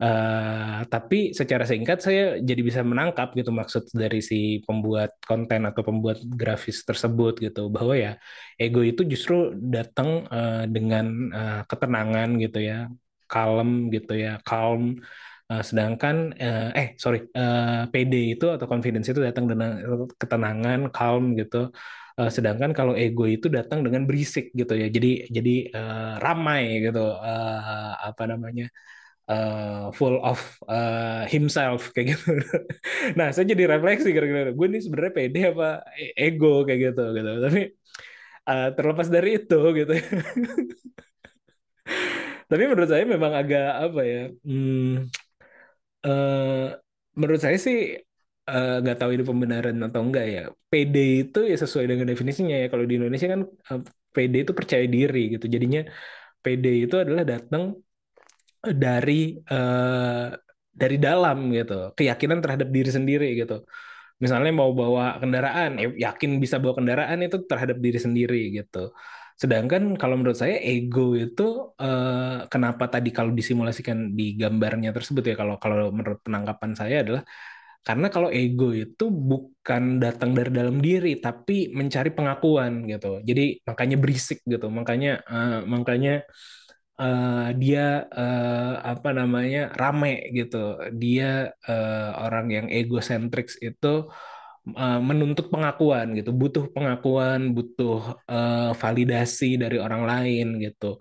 [0.01, 5.85] Uh, tapi secara singkat saya jadi bisa menangkap gitu maksud dari si pembuat konten atau
[5.85, 8.17] pembuat grafis tersebut gitu bahwa ya
[8.57, 11.05] ego itu justru datang uh, dengan
[11.37, 12.89] uh, ketenangan gitu ya,
[13.29, 14.97] kalem gitu ya, calm.
[15.53, 19.85] Uh, sedangkan uh, eh sorry uh, PD itu atau confidence itu datang dengan
[20.17, 21.69] ketenangan, calm gitu.
[22.17, 24.89] Uh, sedangkan kalau ego itu datang dengan berisik gitu ya.
[24.89, 28.73] Jadi jadi uh, ramai gitu uh, apa namanya?
[29.95, 32.27] Full of uh, himself kayak gitu.
[33.19, 37.31] nah, saya jadi refleksi kira-kira gue ini sebenarnya pede apa e-, ego kayak gitu gitu.
[37.45, 37.61] Tapi
[38.51, 39.93] uh, terlepas dari itu gitu.
[42.51, 44.21] Tapi menurut saya memang agak apa ya?
[44.43, 45.07] Hmm,
[46.07, 46.75] uh,
[47.15, 47.77] menurut saya sih
[48.83, 50.43] nggak uh, tahu ini pembenaran atau enggak ya.
[50.71, 50.97] PD
[51.31, 52.67] itu ya sesuai dengan definisinya ya.
[52.73, 53.81] Kalau di Indonesia kan uh,
[54.15, 55.47] PD itu percaya diri gitu.
[55.55, 55.81] Jadinya
[56.43, 57.79] PD itu adalah datang
[58.61, 60.29] dari uh,
[60.71, 63.65] dari dalam gitu keyakinan terhadap diri sendiri gitu.
[64.21, 68.93] Misalnya mau bawa kendaraan ya yakin bisa bawa kendaraan itu terhadap diri sendiri gitu.
[69.41, 75.35] Sedangkan kalau menurut saya ego itu uh, kenapa tadi kalau disimulasikan di gambarnya tersebut ya
[75.41, 77.23] kalau kalau menurut penangkapan saya adalah
[77.81, 83.25] karena kalau ego itu bukan datang dari dalam diri tapi mencari pengakuan gitu.
[83.25, 86.29] Jadi makanya berisik gitu makanya uh, makanya
[87.01, 90.57] uh, dia uh, apa namanya rame gitu.
[91.03, 93.89] Dia uh, orang yang egosentrik itu
[95.09, 101.01] menuntut pengakuan gitu, butuh pengakuan, butuh uh, validasi dari orang lain gitu.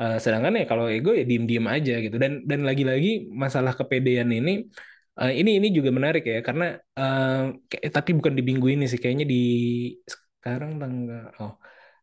[0.00, 2.16] Uh, sedangkan ya kalau ego ya diem-diem aja gitu.
[2.22, 4.70] Dan dan lagi-lagi masalah kepedean ini
[5.20, 9.26] uh, ini ini juga menarik ya karena uh, tapi bukan di minggu ini sih kayaknya
[9.28, 9.42] di
[10.40, 11.52] sekarang tanggal oh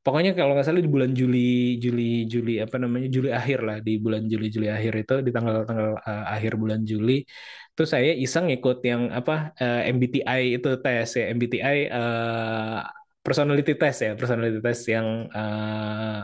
[0.08, 4.00] pokoknya kalau nggak salah di bulan Juli Juli Juli apa namanya Juli akhir lah di
[4.00, 7.28] bulan Juli Juli akhir itu di tanggal-tanggal uh, akhir bulan Juli
[7.76, 12.80] itu saya iseng ikut yang apa uh, eh, MBTI itu tes ya MBTI uh, eh,
[13.20, 16.24] personality test ya personality test yang uh,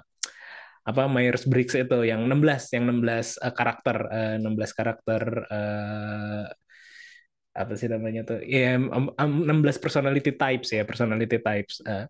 [0.88, 6.48] apa Myers Briggs itu yang 16 yang 16 uh, karakter uh, 16 karakter uh,
[7.54, 12.08] apa sih namanya tuh ya um, um, 16 personality types ya personality types uh,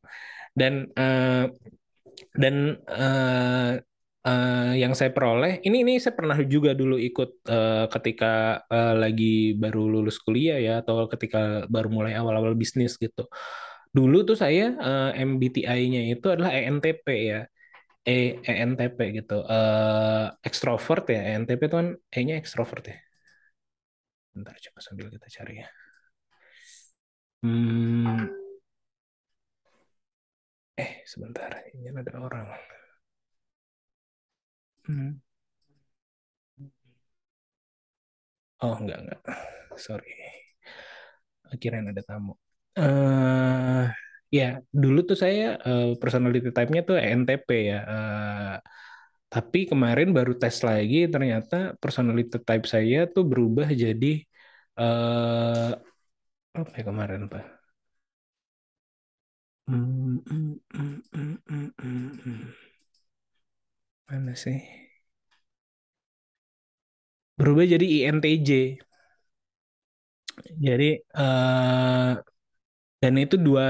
[0.53, 1.49] dan uh,
[2.37, 3.71] dan uh,
[4.27, 9.57] uh, yang saya peroleh ini ini saya pernah juga dulu ikut uh, ketika uh, lagi
[9.57, 13.27] baru lulus kuliah ya atau ketika baru mulai awal-awal bisnis gitu.
[13.93, 17.45] Dulu tuh saya uh, MBTI-nya itu adalah ENTP ya.
[18.03, 19.45] E ENTP gitu.
[19.45, 21.21] Uh, ekstrovert ya.
[21.37, 22.97] ENTP itu kan E-nya ekstrovert ya.
[24.33, 25.67] Bentar coba sambil kita cari ya.
[27.43, 28.33] Hmm,
[30.81, 31.51] Eh, sebentar.
[31.73, 32.47] Ini ada orang.
[34.85, 35.21] Hmm.
[38.63, 39.19] Oh, enggak, enggak.
[39.85, 40.09] Sorry.
[41.53, 42.31] Akhirnya ada tamu.
[42.73, 43.85] Uh,
[44.37, 44.43] ya,
[44.81, 47.77] dulu tuh saya uh, personality type-nya tuh ENTP ya.
[47.91, 48.53] Uh,
[49.33, 54.07] tapi kemarin baru tes lagi, ternyata personality type saya tuh berubah jadi
[54.79, 55.69] uh,
[56.59, 57.61] apa ya kemarin pak hmm, hmm, hmm, hmm,
[59.13, 59.52] hmm, hmm, hmm.
[64.07, 64.59] Mana sih?
[67.39, 68.49] Berubah jadi INTJ
[70.65, 70.85] jadi
[71.17, 72.09] eh,
[73.03, 73.63] dan itu dua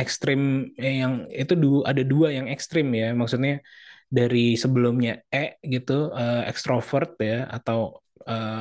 [0.00, 0.40] ekstrim
[0.84, 3.06] eh, yang itu dua ada dua yang ekstrim ya.
[3.20, 3.52] Maksudnya
[4.16, 5.38] dari sebelumnya E
[5.74, 7.78] gitu eh, ekstrovert ya atau
[8.30, 8.58] eh,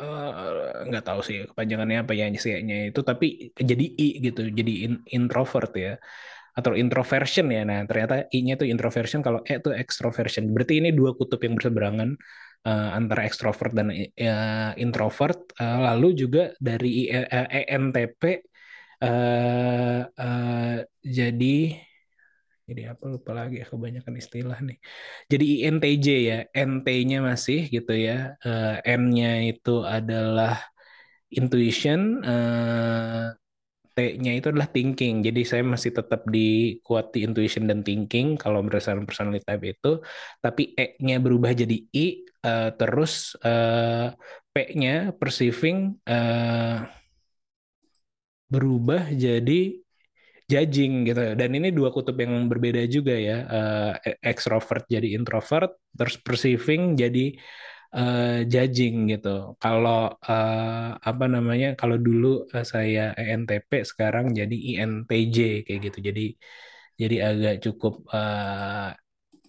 [0.00, 2.24] eh, nggak tahu sih kepanjangannya apa ya
[2.68, 3.26] nya itu tapi
[3.70, 5.90] jadi I gitu jadi in- introvert ya
[6.58, 7.60] atau introversion ya.
[7.70, 10.44] Nah ternyata I-nya itu introversion kalau E itu extroversion.
[10.54, 12.10] Berarti ini dua kutub yang berseberangan
[12.68, 15.38] eh, antara ekstrovert dan eh, introvert.
[15.60, 17.26] Eh, lalu juga dari eh,
[17.60, 18.22] ENTP
[19.04, 20.76] eh eh,
[21.18, 21.54] jadi
[22.68, 24.76] jadi apa lupa lagi ya kebanyakan istilah nih.
[25.32, 26.36] Jadi INTJ ya,
[26.68, 28.12] NT-nya masih gitu ya.
[28.46, 30.52] Eh, N-nya itu adalah
[31.38, 33.24] intuition, eh,
[33.94, 35.14] T-nya itu adalah thinking.
[35.26, 36.40] Jadi saya masih tetap di
[36.86, 39.90] kuat di intuition dan thinking kalau berdasarkan personality type itu.
[40.44, 42.06] Tapi E-nya berubah jadi I,
[42.46, 44.10] eh, terus eh,
[44.54, 45.78] P-nya perceiving
[46.10, 46.78] eh,
[48.52, 49.83] berubah jadi
[50.50, 51.20] judging gitu.
[51.40, 53.36] Dan ini dua kutub yang berbeda juga ya.
[54.04, 57.34] Eh, extrovert jadi introvert, terus perceiving jadi
[57.96, 59.56] eh, judging gitu.
[59.62, 61.66] Kalau eh, apa namanya?
[61.80, 62.26] Kalau dulu
[62.72, 65.98] saya ENTP, sekarang jadi INTJ kayak gitu.
[66.08, 66.22] Jadi
[67.00, 68.88] jadi agak cukup eh,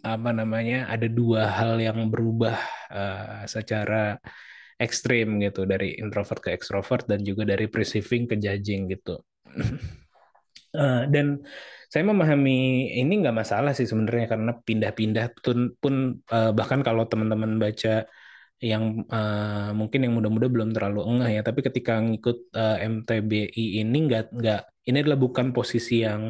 [0.06, 0.76] apa namanya?
[0.94, 2.56] Ada dua hal yang berubah
[2.94, 4.16] eh, secara
[4.80, 9.16] ekstrim gitu dari introvert ke extrovert dan juga dari perceiving ke judging gitu.
[10.82, 11.26] Eh, dan
[11.92, 12.52] saya memahami
[13.00, 15.26] ini nggak masalah sih sebenarnya karena pindah-pindah
[15.82, 15.98] pun,
[16.34, 17.90] eh, bahkan kalau teman-teman baca
[18.72, 18.84] yang
[19.16, 24.24] eh, mungkin yang muda-muda belum terlalu engah ya, tapi ketika ngikut eh, MTBI ini nggak
[24.38, 24.60] nggak
[24.90, 26.24] ini adalah bukan posisi yang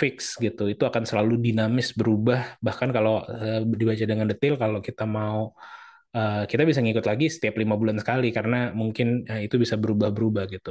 [0.00, 2.40] fix gitu, itu akan selalu dinamis berubah.
[2.66, 5.52] Bahkan kalau eh, dibaca dengan detail, kalau kita mau
[6.16, 10.44] eh, kita bisa ngikut lagi setiap lima bulan sekali karena mungkin eh, itu bisa berubah-berubah
[10.54, 10.70] gitu.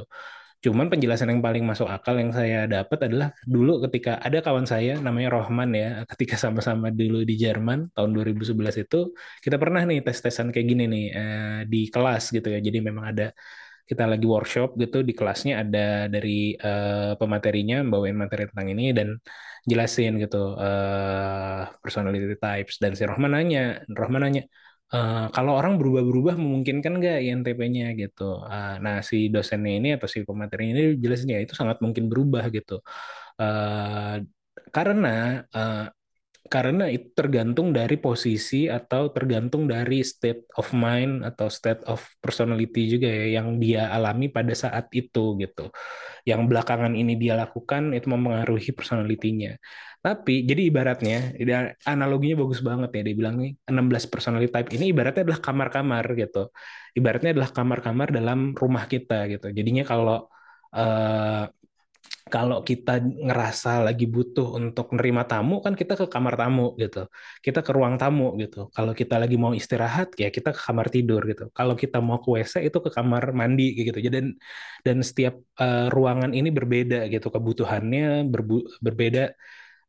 [0.60, 5.00] Cuman penjelasan yang paling masuk akal yang saya dapat adalah dulu ketika ada kawan saya
[5.00, 10.52] namanya Rohman ya, ketika sama-sama dulu di Jerman tahun 2011 itu kita pernah nih tes-tesan
[10.52, 12.60] kayak gini nih eh, di kelas gitu ya.
[12.60, 13.32] Jadi memang ada
[13.89, 15.80] kita lagi workshop gitu di kelasnya ada
[16.13, 19.08] dari eh, pematerinya bawain materi tentang ini dan
[19.69, 24.43] jelasin gitu eh, personality types dan si Rohman nanya, Rohman nanya
[24.89, 28.41] Eh, kalau orang berubah-berubah memungkinkan nggak INTP-nya gitu.
[28.49, 32.43] Eh, nah, si dosennya ini atau si pemateri ini jelasin ya itu sangat mungkin berubah
[32.56, 32.73] gitu.
[33.41, 34.15] Eh,
[34.75, 35.10] karena
[35.56, 35.86] eh,
[36.54, 42.82] karena itu tergantung dari posisi atau tergantung dari state of mind atau state of personality
[42.93, 45.69] juga ya yang dia alami pada saat itu gitu.
[46.30, 49.52] Yang belakangan ini dia lakukan itu mempengaruhi personalitinya.
[50.06, 51.16] Tapi jadi ibaratnya
[51.92, 56.40] analoginya bagus banget ya dia bilang nih 16 personality type ini ibaratnya adalah kamar-kamar gitu.
[56.98, 59.46] Ibaratnya adalah kamar-kamar dalam rumah kita gitu.
[59.58, 60.16] Jadinya kalau
[60.78, 61.44] eh,
[62.30, 67.10] kalau kita ngerasa lagi butuh untuk nerima tamu kan kita ke kamar tamu gitu.
[67.46, 68.70] Kita ke ruang tamu gitu.
[68.76, 71.44] Kalau kita lagi mau istirahat ya kita ke kamar tidur gitu.
[71.58, 73.98] Kalau kita mau ke WC itu ke kamar mandi gitu.
[73.98, 74.28] Jadi dan
[74.86, 79.34] dan setiap eh, ruangan ini berbeda gitu kebutuhannya berbu- berbeda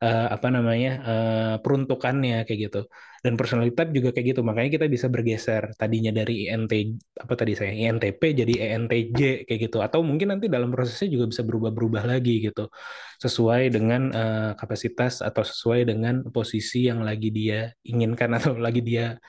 [0.04, 2.80] eh, apa namanya eh, peruntukannya kayak gitu.
[3.24, 4.40] Dan personality type juga kayak gitu.
[4.48, 6.72] Makanya kita bisa bergeser tadinya dari INT
[7.20, 9.76] apa tadi saya INTP jadi ENTJ kayak gitu.
[9.86, 12.72] Atau mungkin nanti dalam prosesnya juga bisa berubah-berubah lagi gitu.
[13.24, 19.20] Sesuai dengan eh, kapasitas atau sesuai dengan posisi yang lagi dia inginkan atau lagi dia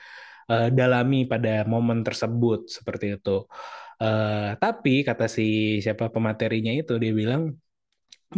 [0.50, 3.44] eh, dalami pada momen tersebut seperti itu.
[4.02, 5.42] Eh, tapi kata si
[5.84, 7.42] siapa pematerinya itu dia bilang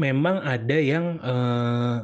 [0.04, 1.96] memang ada yang eh,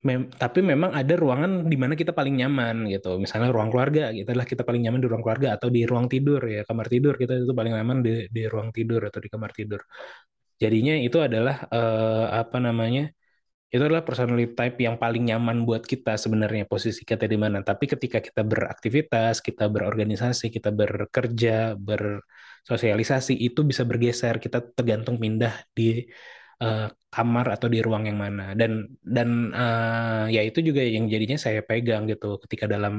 [0.00, 3.20] Mem- tapi memang ada ruangan di mana kita paling nyaman gitu.
[3.20, 6.40] Misalnya ruang keluarga, gitu adalah kita paling nyaman di ruang keluarga atau di ruang tidur
[6.48, 9.80] ya, kamar tidur kita itu paling nyaman di, di ruang tidur atau di kamar tidur.
[10.62, 13.12] Jadinya itu adalah eh, apa namanya?
[13.72, 17.62] Itu adalah personality type yang paling nyaman buat kita sebenarnya posisi kita di mana.
[17.62, 24.40] Tapi ketika kita beraktivitas, kita berorganisasi, kita bekerja, bersosialisasi, itu bisa bergeser.
[24.44, 26.02] Kita tergantung pindah di
[26.62, 28.42] eh, kamar atau di ruang yang mana.
[28.60, 28.72] Dan
[29.16, 29.28] dan
[29.60, 32.94] eh, ya itu juga yang jadinya saya pegang gitu ketika dalam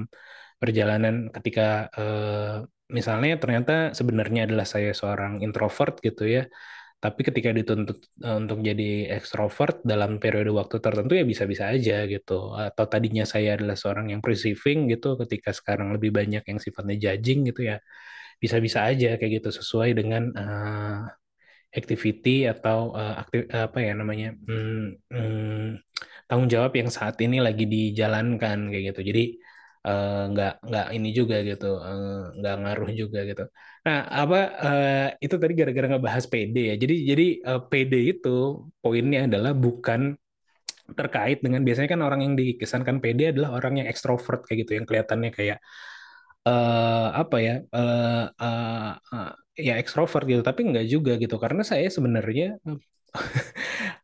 [0.62, 1.62] perjalanan, ketika
[1.98, 2.56] eh,
[2.98, 6.44] misalnya ternyata sebenarnya adalah saya seorang introvert gitu ya
[7.02, 12.54] tapi ketika dituntut untuk jadi ekstrovert dalam periode waktu tertentu ya bisa-bisa aja gitu.
[12.54, 17.50] Atau tadinya saya adalah seorang yang perceiving gitu, ketika sekarang lebih banyak yang sifatnya judging
[17.50, 17.82] gitu ya,
[18.38, 20.98] bisa-bisa aja kayak gitu sesuai dengan eh,
[21.72, 25.80] activity atau uh, aktif apa ya namanya hmm, hmm,
[26.28, 29.02] tanggung jawab yang saat ini lagi dijalankan kayak gitu.
[29.10, 29.24] Jadi
[29.88, 33.44] uh, nggak ini juga gitu, uh, ngaruh juga gitu.
[33.88, 36.76] Nah apa uh, itu tadi gara-gara ngebahas PD ya.
[36.84, 38.30] Jadi jadi uh, PD itu
[38.84, 40.02] poinnya adalah bukan
[40.92, 44.86] terkait dengan biasanya kan orang yang dikesankan PD adalah orang yang ekstrovert kayak gitu yang
[44.88, 45.58] kelihatannya kayak
[46.48, 51.36] uh, apa ya uh, uh, uh, ya ekstrovert gitu tapi enggak juga gitu.
[51.44, 52.58] Karena saya sebenarnya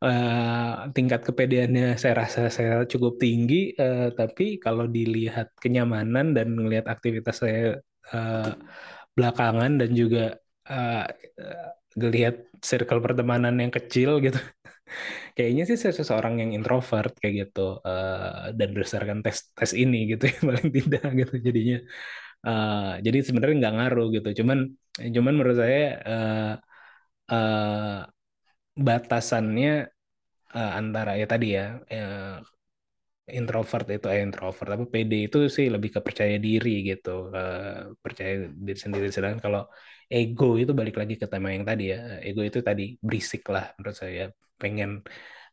[0.04, 6.86] uh, tingkat kepedeannya saya rasa saya cukup tinggi uh, tapi kalau dilihat kenyamanan dan melihat
[6.92, 7.80] aktivitas saya
[8.14, 8.52] uh,
[9.18, 10.38] belakangan dan juga
[10.70, 11.06] uh,
[12.62, 14.38] circle pertemanan yang kecil gitu
[15.38, 20.30] kayaknya sih saya seseorang yang introvert kayak gitu uh, dan berdasarkan tes tes ini gitu
[20.30, 21.78] ya paling tidak gitu jadinya
[22.46, 24.30] uh, jadi sebenarnya nggak ngaruh gitu.
[24.44, 24.60] Cuman
[25.16, 25.82] cuman menurut saya
[26.12, 26.54] uh,
[27.34, 28.00] uh,
[28.88, 29.70] batasannya
[30.58, 32.38] uh, antara ya tadi ya uh,
[33.38, 37.10] introvert itu eh, introvert tapi PD itu sih lebih ke percaya diri gitu.
[37.38, 38.32] Uh, percaya
[38.66, 39.08] diri sendiri.
[39.16, 39.62] Sedangkan kalau
[40.08, 41.98] ego itu balik lagi ke tema yang tadi ya.
[42.28, 44.22] Ego itu tadi berisik lah menurut saya.
[44.62, 44.90] Pengen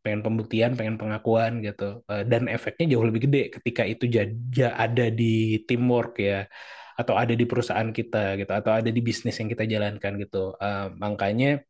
[0.04, 2.04] pengen pembuktian pengen pengakuan gitu.
[2.10, 6.44] Uh, dan efeknya jauh lebih gede ketika itu jadi ada di teamwork ya
[7.00, 10.54] atau ada di perusahaan kita gitu atau ada di bisnis yang kita jalankan gitu.
[10.60, 11.64] Uh, makanya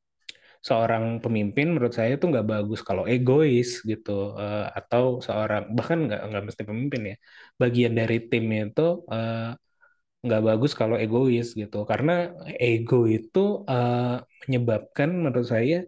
[0.68, 4.10] seorang pemimpin menurut saya itu nggak bagus kalau egois gitu.
[4.42, 7.16] Uh, atau seorang bahkan nggak nggak mesti pemimpin ya
[7.60, 9.54] bagian dari tim itu uh,
[10.24, 11.76] nggak bagus kalau egois gitu.
[11.90, 12.12] Karena
[12.60, 15.84] ego itu uh, menyebabkan menurut saya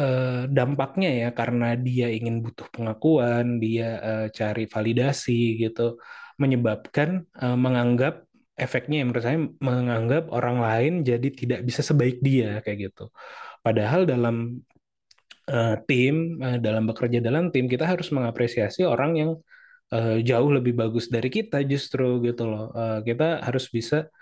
[0.00, 6.00] uh, dampaknya ya karena dia ingin butuh pengakuan dia uh, cari validasi gitu
[6.40, 12.62] menyebabkan uh, menganggap efeknya yang menurut saya menganggap orang lain jadi tidak bisa sebaik dia
[12.62, 13.10] kayak gitu
[13.64, 14.60] Padahal dalam
[15.48, 19.30] uh, tim, uh, dalam bekerja dalam tim, kita harus mengapresiasi orang yang
[19.88, 22.68] uh, jauh lebih bagus dari kita justru gitu loh.
[22.76, 24.12] Uh, kita harus bisa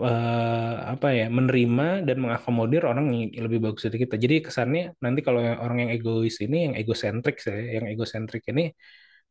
[0.00, 4.14] uh, apa ya menerima dan mengakomodir orang yang lebih bagus dari kita.
[4.24, 8.62] Jadi kesannya nanti kalau orang yang egois ini, yang egosentrik saya, yang egosentrik ini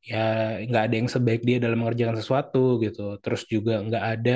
[0.05, 0.18] ya
[0.70, 3.01] nggak ada yang sebaik dia dalam mengerjakan sesuatu gitu.
[3.24, 4.32] Terus juga nggak ada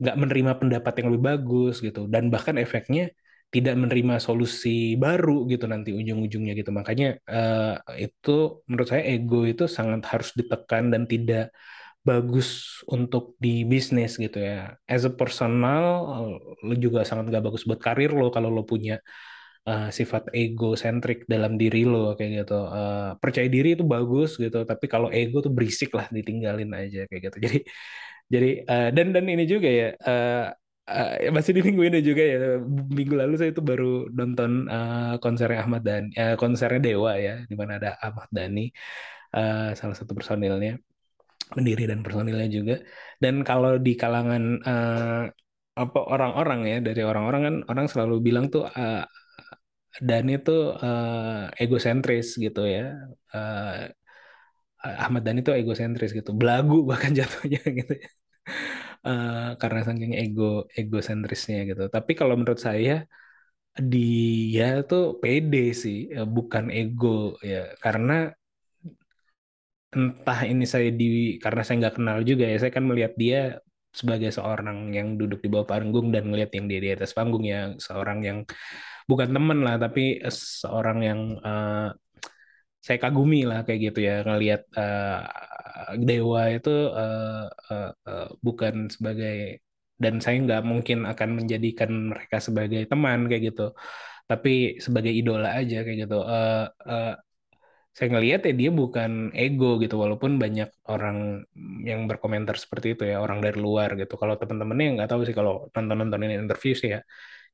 [0.00, 2.08] nggak menerima pendapat yang lebih bagus gitu.
[2.12, 3.12] Dan bahkan efeknya
[3.50, 9.66] tidak menerima solusi baru gitu nanti ujung-ujungnya gitu makanya uh, itu menurut saya ego itu
[9.66, 11.50] sangat harus ditekan dan tidak
[12.00, 14.76] bagus untuk di bisnis gitu ya.
[14.88, 15.84] As a personal
[16.64, 18.98] lo juga sangat gak bagus buat karir lo kalau lo punya
[19.68, 22.56] uh, sifat egosentrik dalam diri lo kayak gitu.
[22.56, 27.22] Uh, percaya diri itu bagus gitu tapi kalau ego tuh berisik lah ditinggalin aja kayak
[27.30, 27.38] gitu.
[27.46, 27.58] Jadi
[28.30, 30.54] jadi uh, dan dan ini juga ya uh,
[30.86, 35.66] uh, masih di minggu ini juga ya minggu lalu saya itu baru nonton uh, konsernya
[35.66, 38.70] Ahmad dan uh, konsernya Dewa ya di mana ada Ahmad Dhani
[39.34, 40.78] uh, salah satu personilnya
[41.56, 42.74] pendiri dan personilnya juga
[43.22, 45.22] dan kalau di kalangan uh,
[45.82, 49.02] apa orang-orang ya dari orang-orang kan orang selalu bilang tuh uh,
[50.06, 52.82] Dhani tuh uh, egosentris gitu ya
[53.34, 53.90] uh,
[55.04, 58.08] Ahmad Dhani tuh egosentris gitu belagu bahkan jatuhnya gitu ya
[59.06, 60.42] uh, karena saking ego
[60.78, 61.82] egosentrisnya gitu.
[61.94, 62.92] Tapi kalau menurut saya
[63.92, 67.08] dia tuh pede sih, eh, bukan ego
[67.50, 67.58] ya.
[67.84, 68.12] Karena
[69.96, 72.56] entah ini saya di karena saya nggak kenal juga ya.
[72.62, 73.38] Saya kan melihat dia
[73.90, 77.74] sebagai seorang yang duduk di bawah panggung dan melihat yang dia di atas panggung ya,
[77.86, 78.38] seorang yang
[79.10, 80.22] bukan teman lah, tapi
[80.62, 81.90] seorang yang uh,
[82.80, 85.20] saya kagumi lah kayak gitu ya ngelihat uh,
[86.00, 89.60] dewa itu uh, uh, uh, bukan sebagai
[90.00, 93.76] dan saya nggak mungkin akan menjadikan mereka sebagai teman kayak gitu
[94.24, 97.14] tapi sebagai idola aja kayak gitu uh, uh,
[98.00, 101.44] saya ngelihat ya dia bukan ego gitu walaupun banyak orang
[101.88, 104.14] yang berkomentar seperti itu ya orang dari luar gitu.
[104.20, 107.00] Kalau teman-temannya nggak tahu sih kalau nonton-nonton ini interview sih ya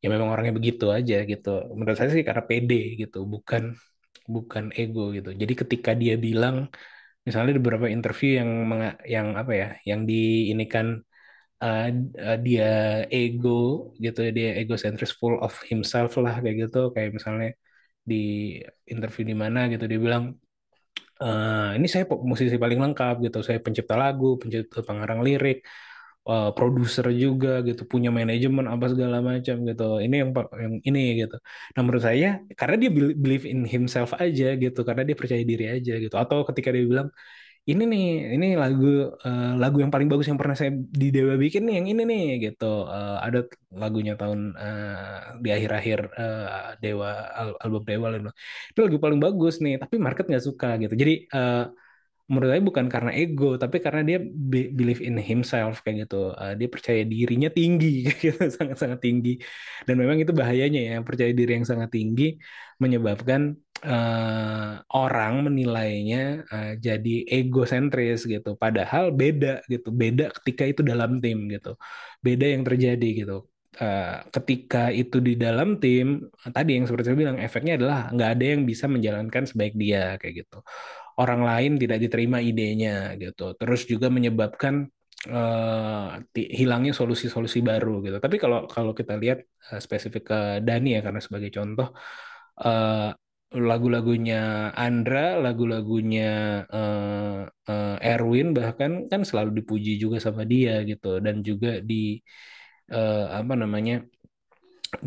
[0.03, 1.49] ya memang orangnya begitu aja gitu.
[1.78, 3.62] Menurut saya sih karena pede gitu bukan
[4.34, 5.28] bukan ego gitu.
[5.42, 6.57] Jadi ketika dia bilang
[7.26, 8.51] misalnya di beberapa interview yang
[9.14, 10.14] yang apa ya yang di
[10.55, 10.86] ini kan
[11.62, 11.86] uh,
[12.26, 12.66] uh, dia
[13.11, 13.51] ego
[14.05, 16.78] gitu dia egocentris full of himself lah kayak gitu.
[16.94, 17.49] Kayak misalnya
[18.11, 18.17] di
[18.93, 20.25] interview di mana gitu dia bilang
[21.23, 25.57] uh, ini saya musisi paling lengkap gitu saya pencipta lagu pencipta pengarang lirik
[26.31, 30.31] uh, produser juga gitu punya manajemen apa segala macam gitu ini yang
[30.63, 31.37] yang ini gitu.
[31.75, 32.27] Nah menurut saya
[32.59, 32.91] karena dia
[33.25, 37.09] believe in himself aja gitu karena dia percaya diri aja gitu atau ketika dia bilang
[37.71, 38.03] ini nih
[38.35, 38.87] ini lagu
[39.27, 42.23] eh, lagu yang paling bagus yang pernah saya di Dewa bikin nih yang ini nih
[42.45, 42.64] gitu.
[42.95, 43.39] Eh, ada
[43.83, 46.45] lagunya tahun eh, di akhir-akhir eh,
[46.83, 47.09] Dewa
[47.41, 48.19] al- album Dewa lah
[48.71, 50.95] itu lagu paling bagus nih tapi market nggak suka gitu.
[51.03, 51.57] Jadi eh,
[52.27, 54.19] menurut saya bukan karena ego tapi karena dia
[54.51, 56.17] be- believe in himself kayak gitu.
[56.41, 57.87] Eh, dia percaya dirinya tinggi
[58.25, 59.31] gitu sangat-sangat tinggi.
[59.87, 62.25] Dan memang itu bahayanya ya percaya diri yang sangat tinggi
[62.83, 63.41] menyebabkan
[63.85, 66.18] eh, orang menilainya
[66.53, 71.68] eh, jadi egosentris gitu padahal beda gitu beda ketika itu dalam tim gitu
[72.27, 73.39] beda yang terjadi gitu
[73.77, 76.24] Eh, ketika itu di dalam tim
[76.57, 80.35] tadi yang seperti saya bilang efeknya adalah nggak ada yang bisa menjalankan sebaik dia kayak
[80.49, 80.57] gitu
[81.20, 83.57] orang lain tidak diterima idenya gitu.
[83.61, 84.89] Terus juga menyebabkan
[86.35, 88.16] ti- hilangnya solusi-solusi baru gitu.
[88.24, 89.39] Tapi kalau kalau kita lihat
[89.72, 91.89] eh, spesifik ke Dani ya karena sebagai contoh
[92.64, 93.11] eh,
[93.69, 94.37] lagu-lagunya
[94.85, 96.23] Andra, lagu-lagunya
[96.75, 97.41] eh,
[97.71, 101.07] eh, Erwin bahkan kan selalu dipuji juga sama dia gitu.
[101.25, 101.95] Dan juga di
[102.93, 103.95] eh, apa namanya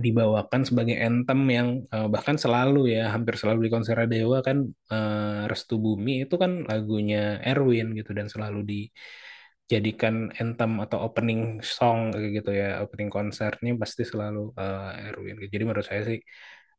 [0.04, 4.58] dibawakan sebagai anthem yang eh, bahkan selalu ya hampir selalu di konser Dewa kan
[4.94, 7.18] eh, Restu Bumi itu kan lagunya
[7.50, 8.12] Erwin gitu.
[8.18, 11.42] Dan selalu dijadikan anthem atau opening
[11.78, 15.36] song kayak gitu ya opening konsernya pasti selalu eh, Erwin.
[15.54, 16.20] Jadi menurut saya sih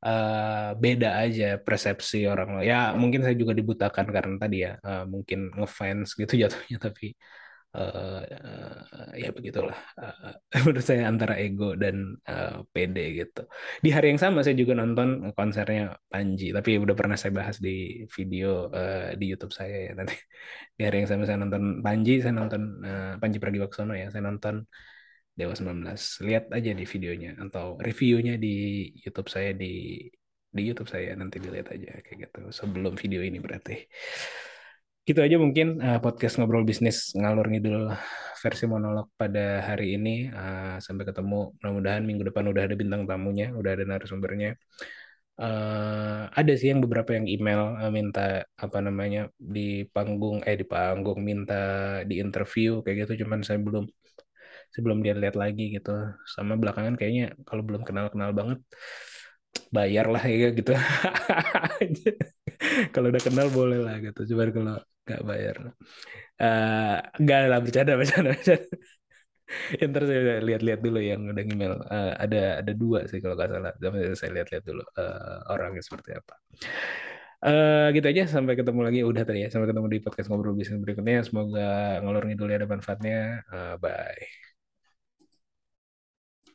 [0.06, 5.38] eh, beda aja persepsi orang ya mungkin saya juga dibutakan karena tadi ya eh, mungkin
[5.58, 7.06] ngefans gitu jatuhnya tapi
[7.76, 9.76] eh, eh, ya begitulah
[10.54, 11.96] Eh, menurut saya antara ego dan
[12.28, 13.40] eh, pede gitu.
[13.84, 15.82] Di hari yang sama saya juga nonton konsernya
[16.12, 17.70] Panji tapi udah pernah saya bahas di
[18.16, 18.46] video
[18.78, 20.14] eh, di YouTube saya ya nanti.
[20.76, 24.54] Di hari yang sama saya nonton Panji saya nonton eh, Panji Pragiwaksono ya saya nonton
[25.40, 25.96] Dewa 19
[26.28, 28.54] lihat aja di videonya atau reviewnya di
[29.00, 30.04] YouTube saya di
[30.50, 33.88] di YouTube saya nanti dilihat aja kayak gitu sebelum video ini berarti
[35.08, 37.90] Gitu aja mungkin eh, podcast ngobrol bisnis ngalur ngidul
[38.42, 40.10] versi monolog pada hari ini.
[40.30, 41.36] Eh, sampai ketemu.
[41.58, 44.48] Mudah-mudahan minggu depan udah ada bintang tamunya, udah ada narasumbernya.
[45.40, 48.20] Eh, ada sih yang beberapa yang email eh, minta
[48.64, 49.20] apa namanya
[49.54, 51.54] di panggung eh di panggung minta
[52.08, 53.12] di interview kayak gitu.
[53.24, 53.84] Cuman saya belum
[54.74, 55.90] sebelum dia lihat lagi gitu.
[56.34, 58.58] Sama belakangan kayaknya kalau belum kenal-kenal banget
[59.74, 60.72] bayar lah ya gitu.
[62.94, 64.20] Kalau udah kenal boleh lah gitu.
[64.34, 64.72] Cuman kalau
[65.06, 65.56] nggak bayar.
[66.42, 68.64] Eh nggak lah bercanda bercanda bercanda.
[69.78, 71.74] Ya, ntar saya lihat-lihat dulu yang udah email.
[71.94, 73.72] Eh, ada ada dua sih kalau nggak salah.
[74.20, 76.34] Saya lihat-lihat dulu eh, orangnya seperti apa.
[77.46, 80.76] Eh gitu aja sampai ketemu lagi udah tadi ya sampai ketemu di podcast ngobrol bisnis
[80.84, 81.60] berikutnya semoga
[82.04, 83.16] ngalor ngidul ada manfaatnya
[83.52, 84.49] Eh, bye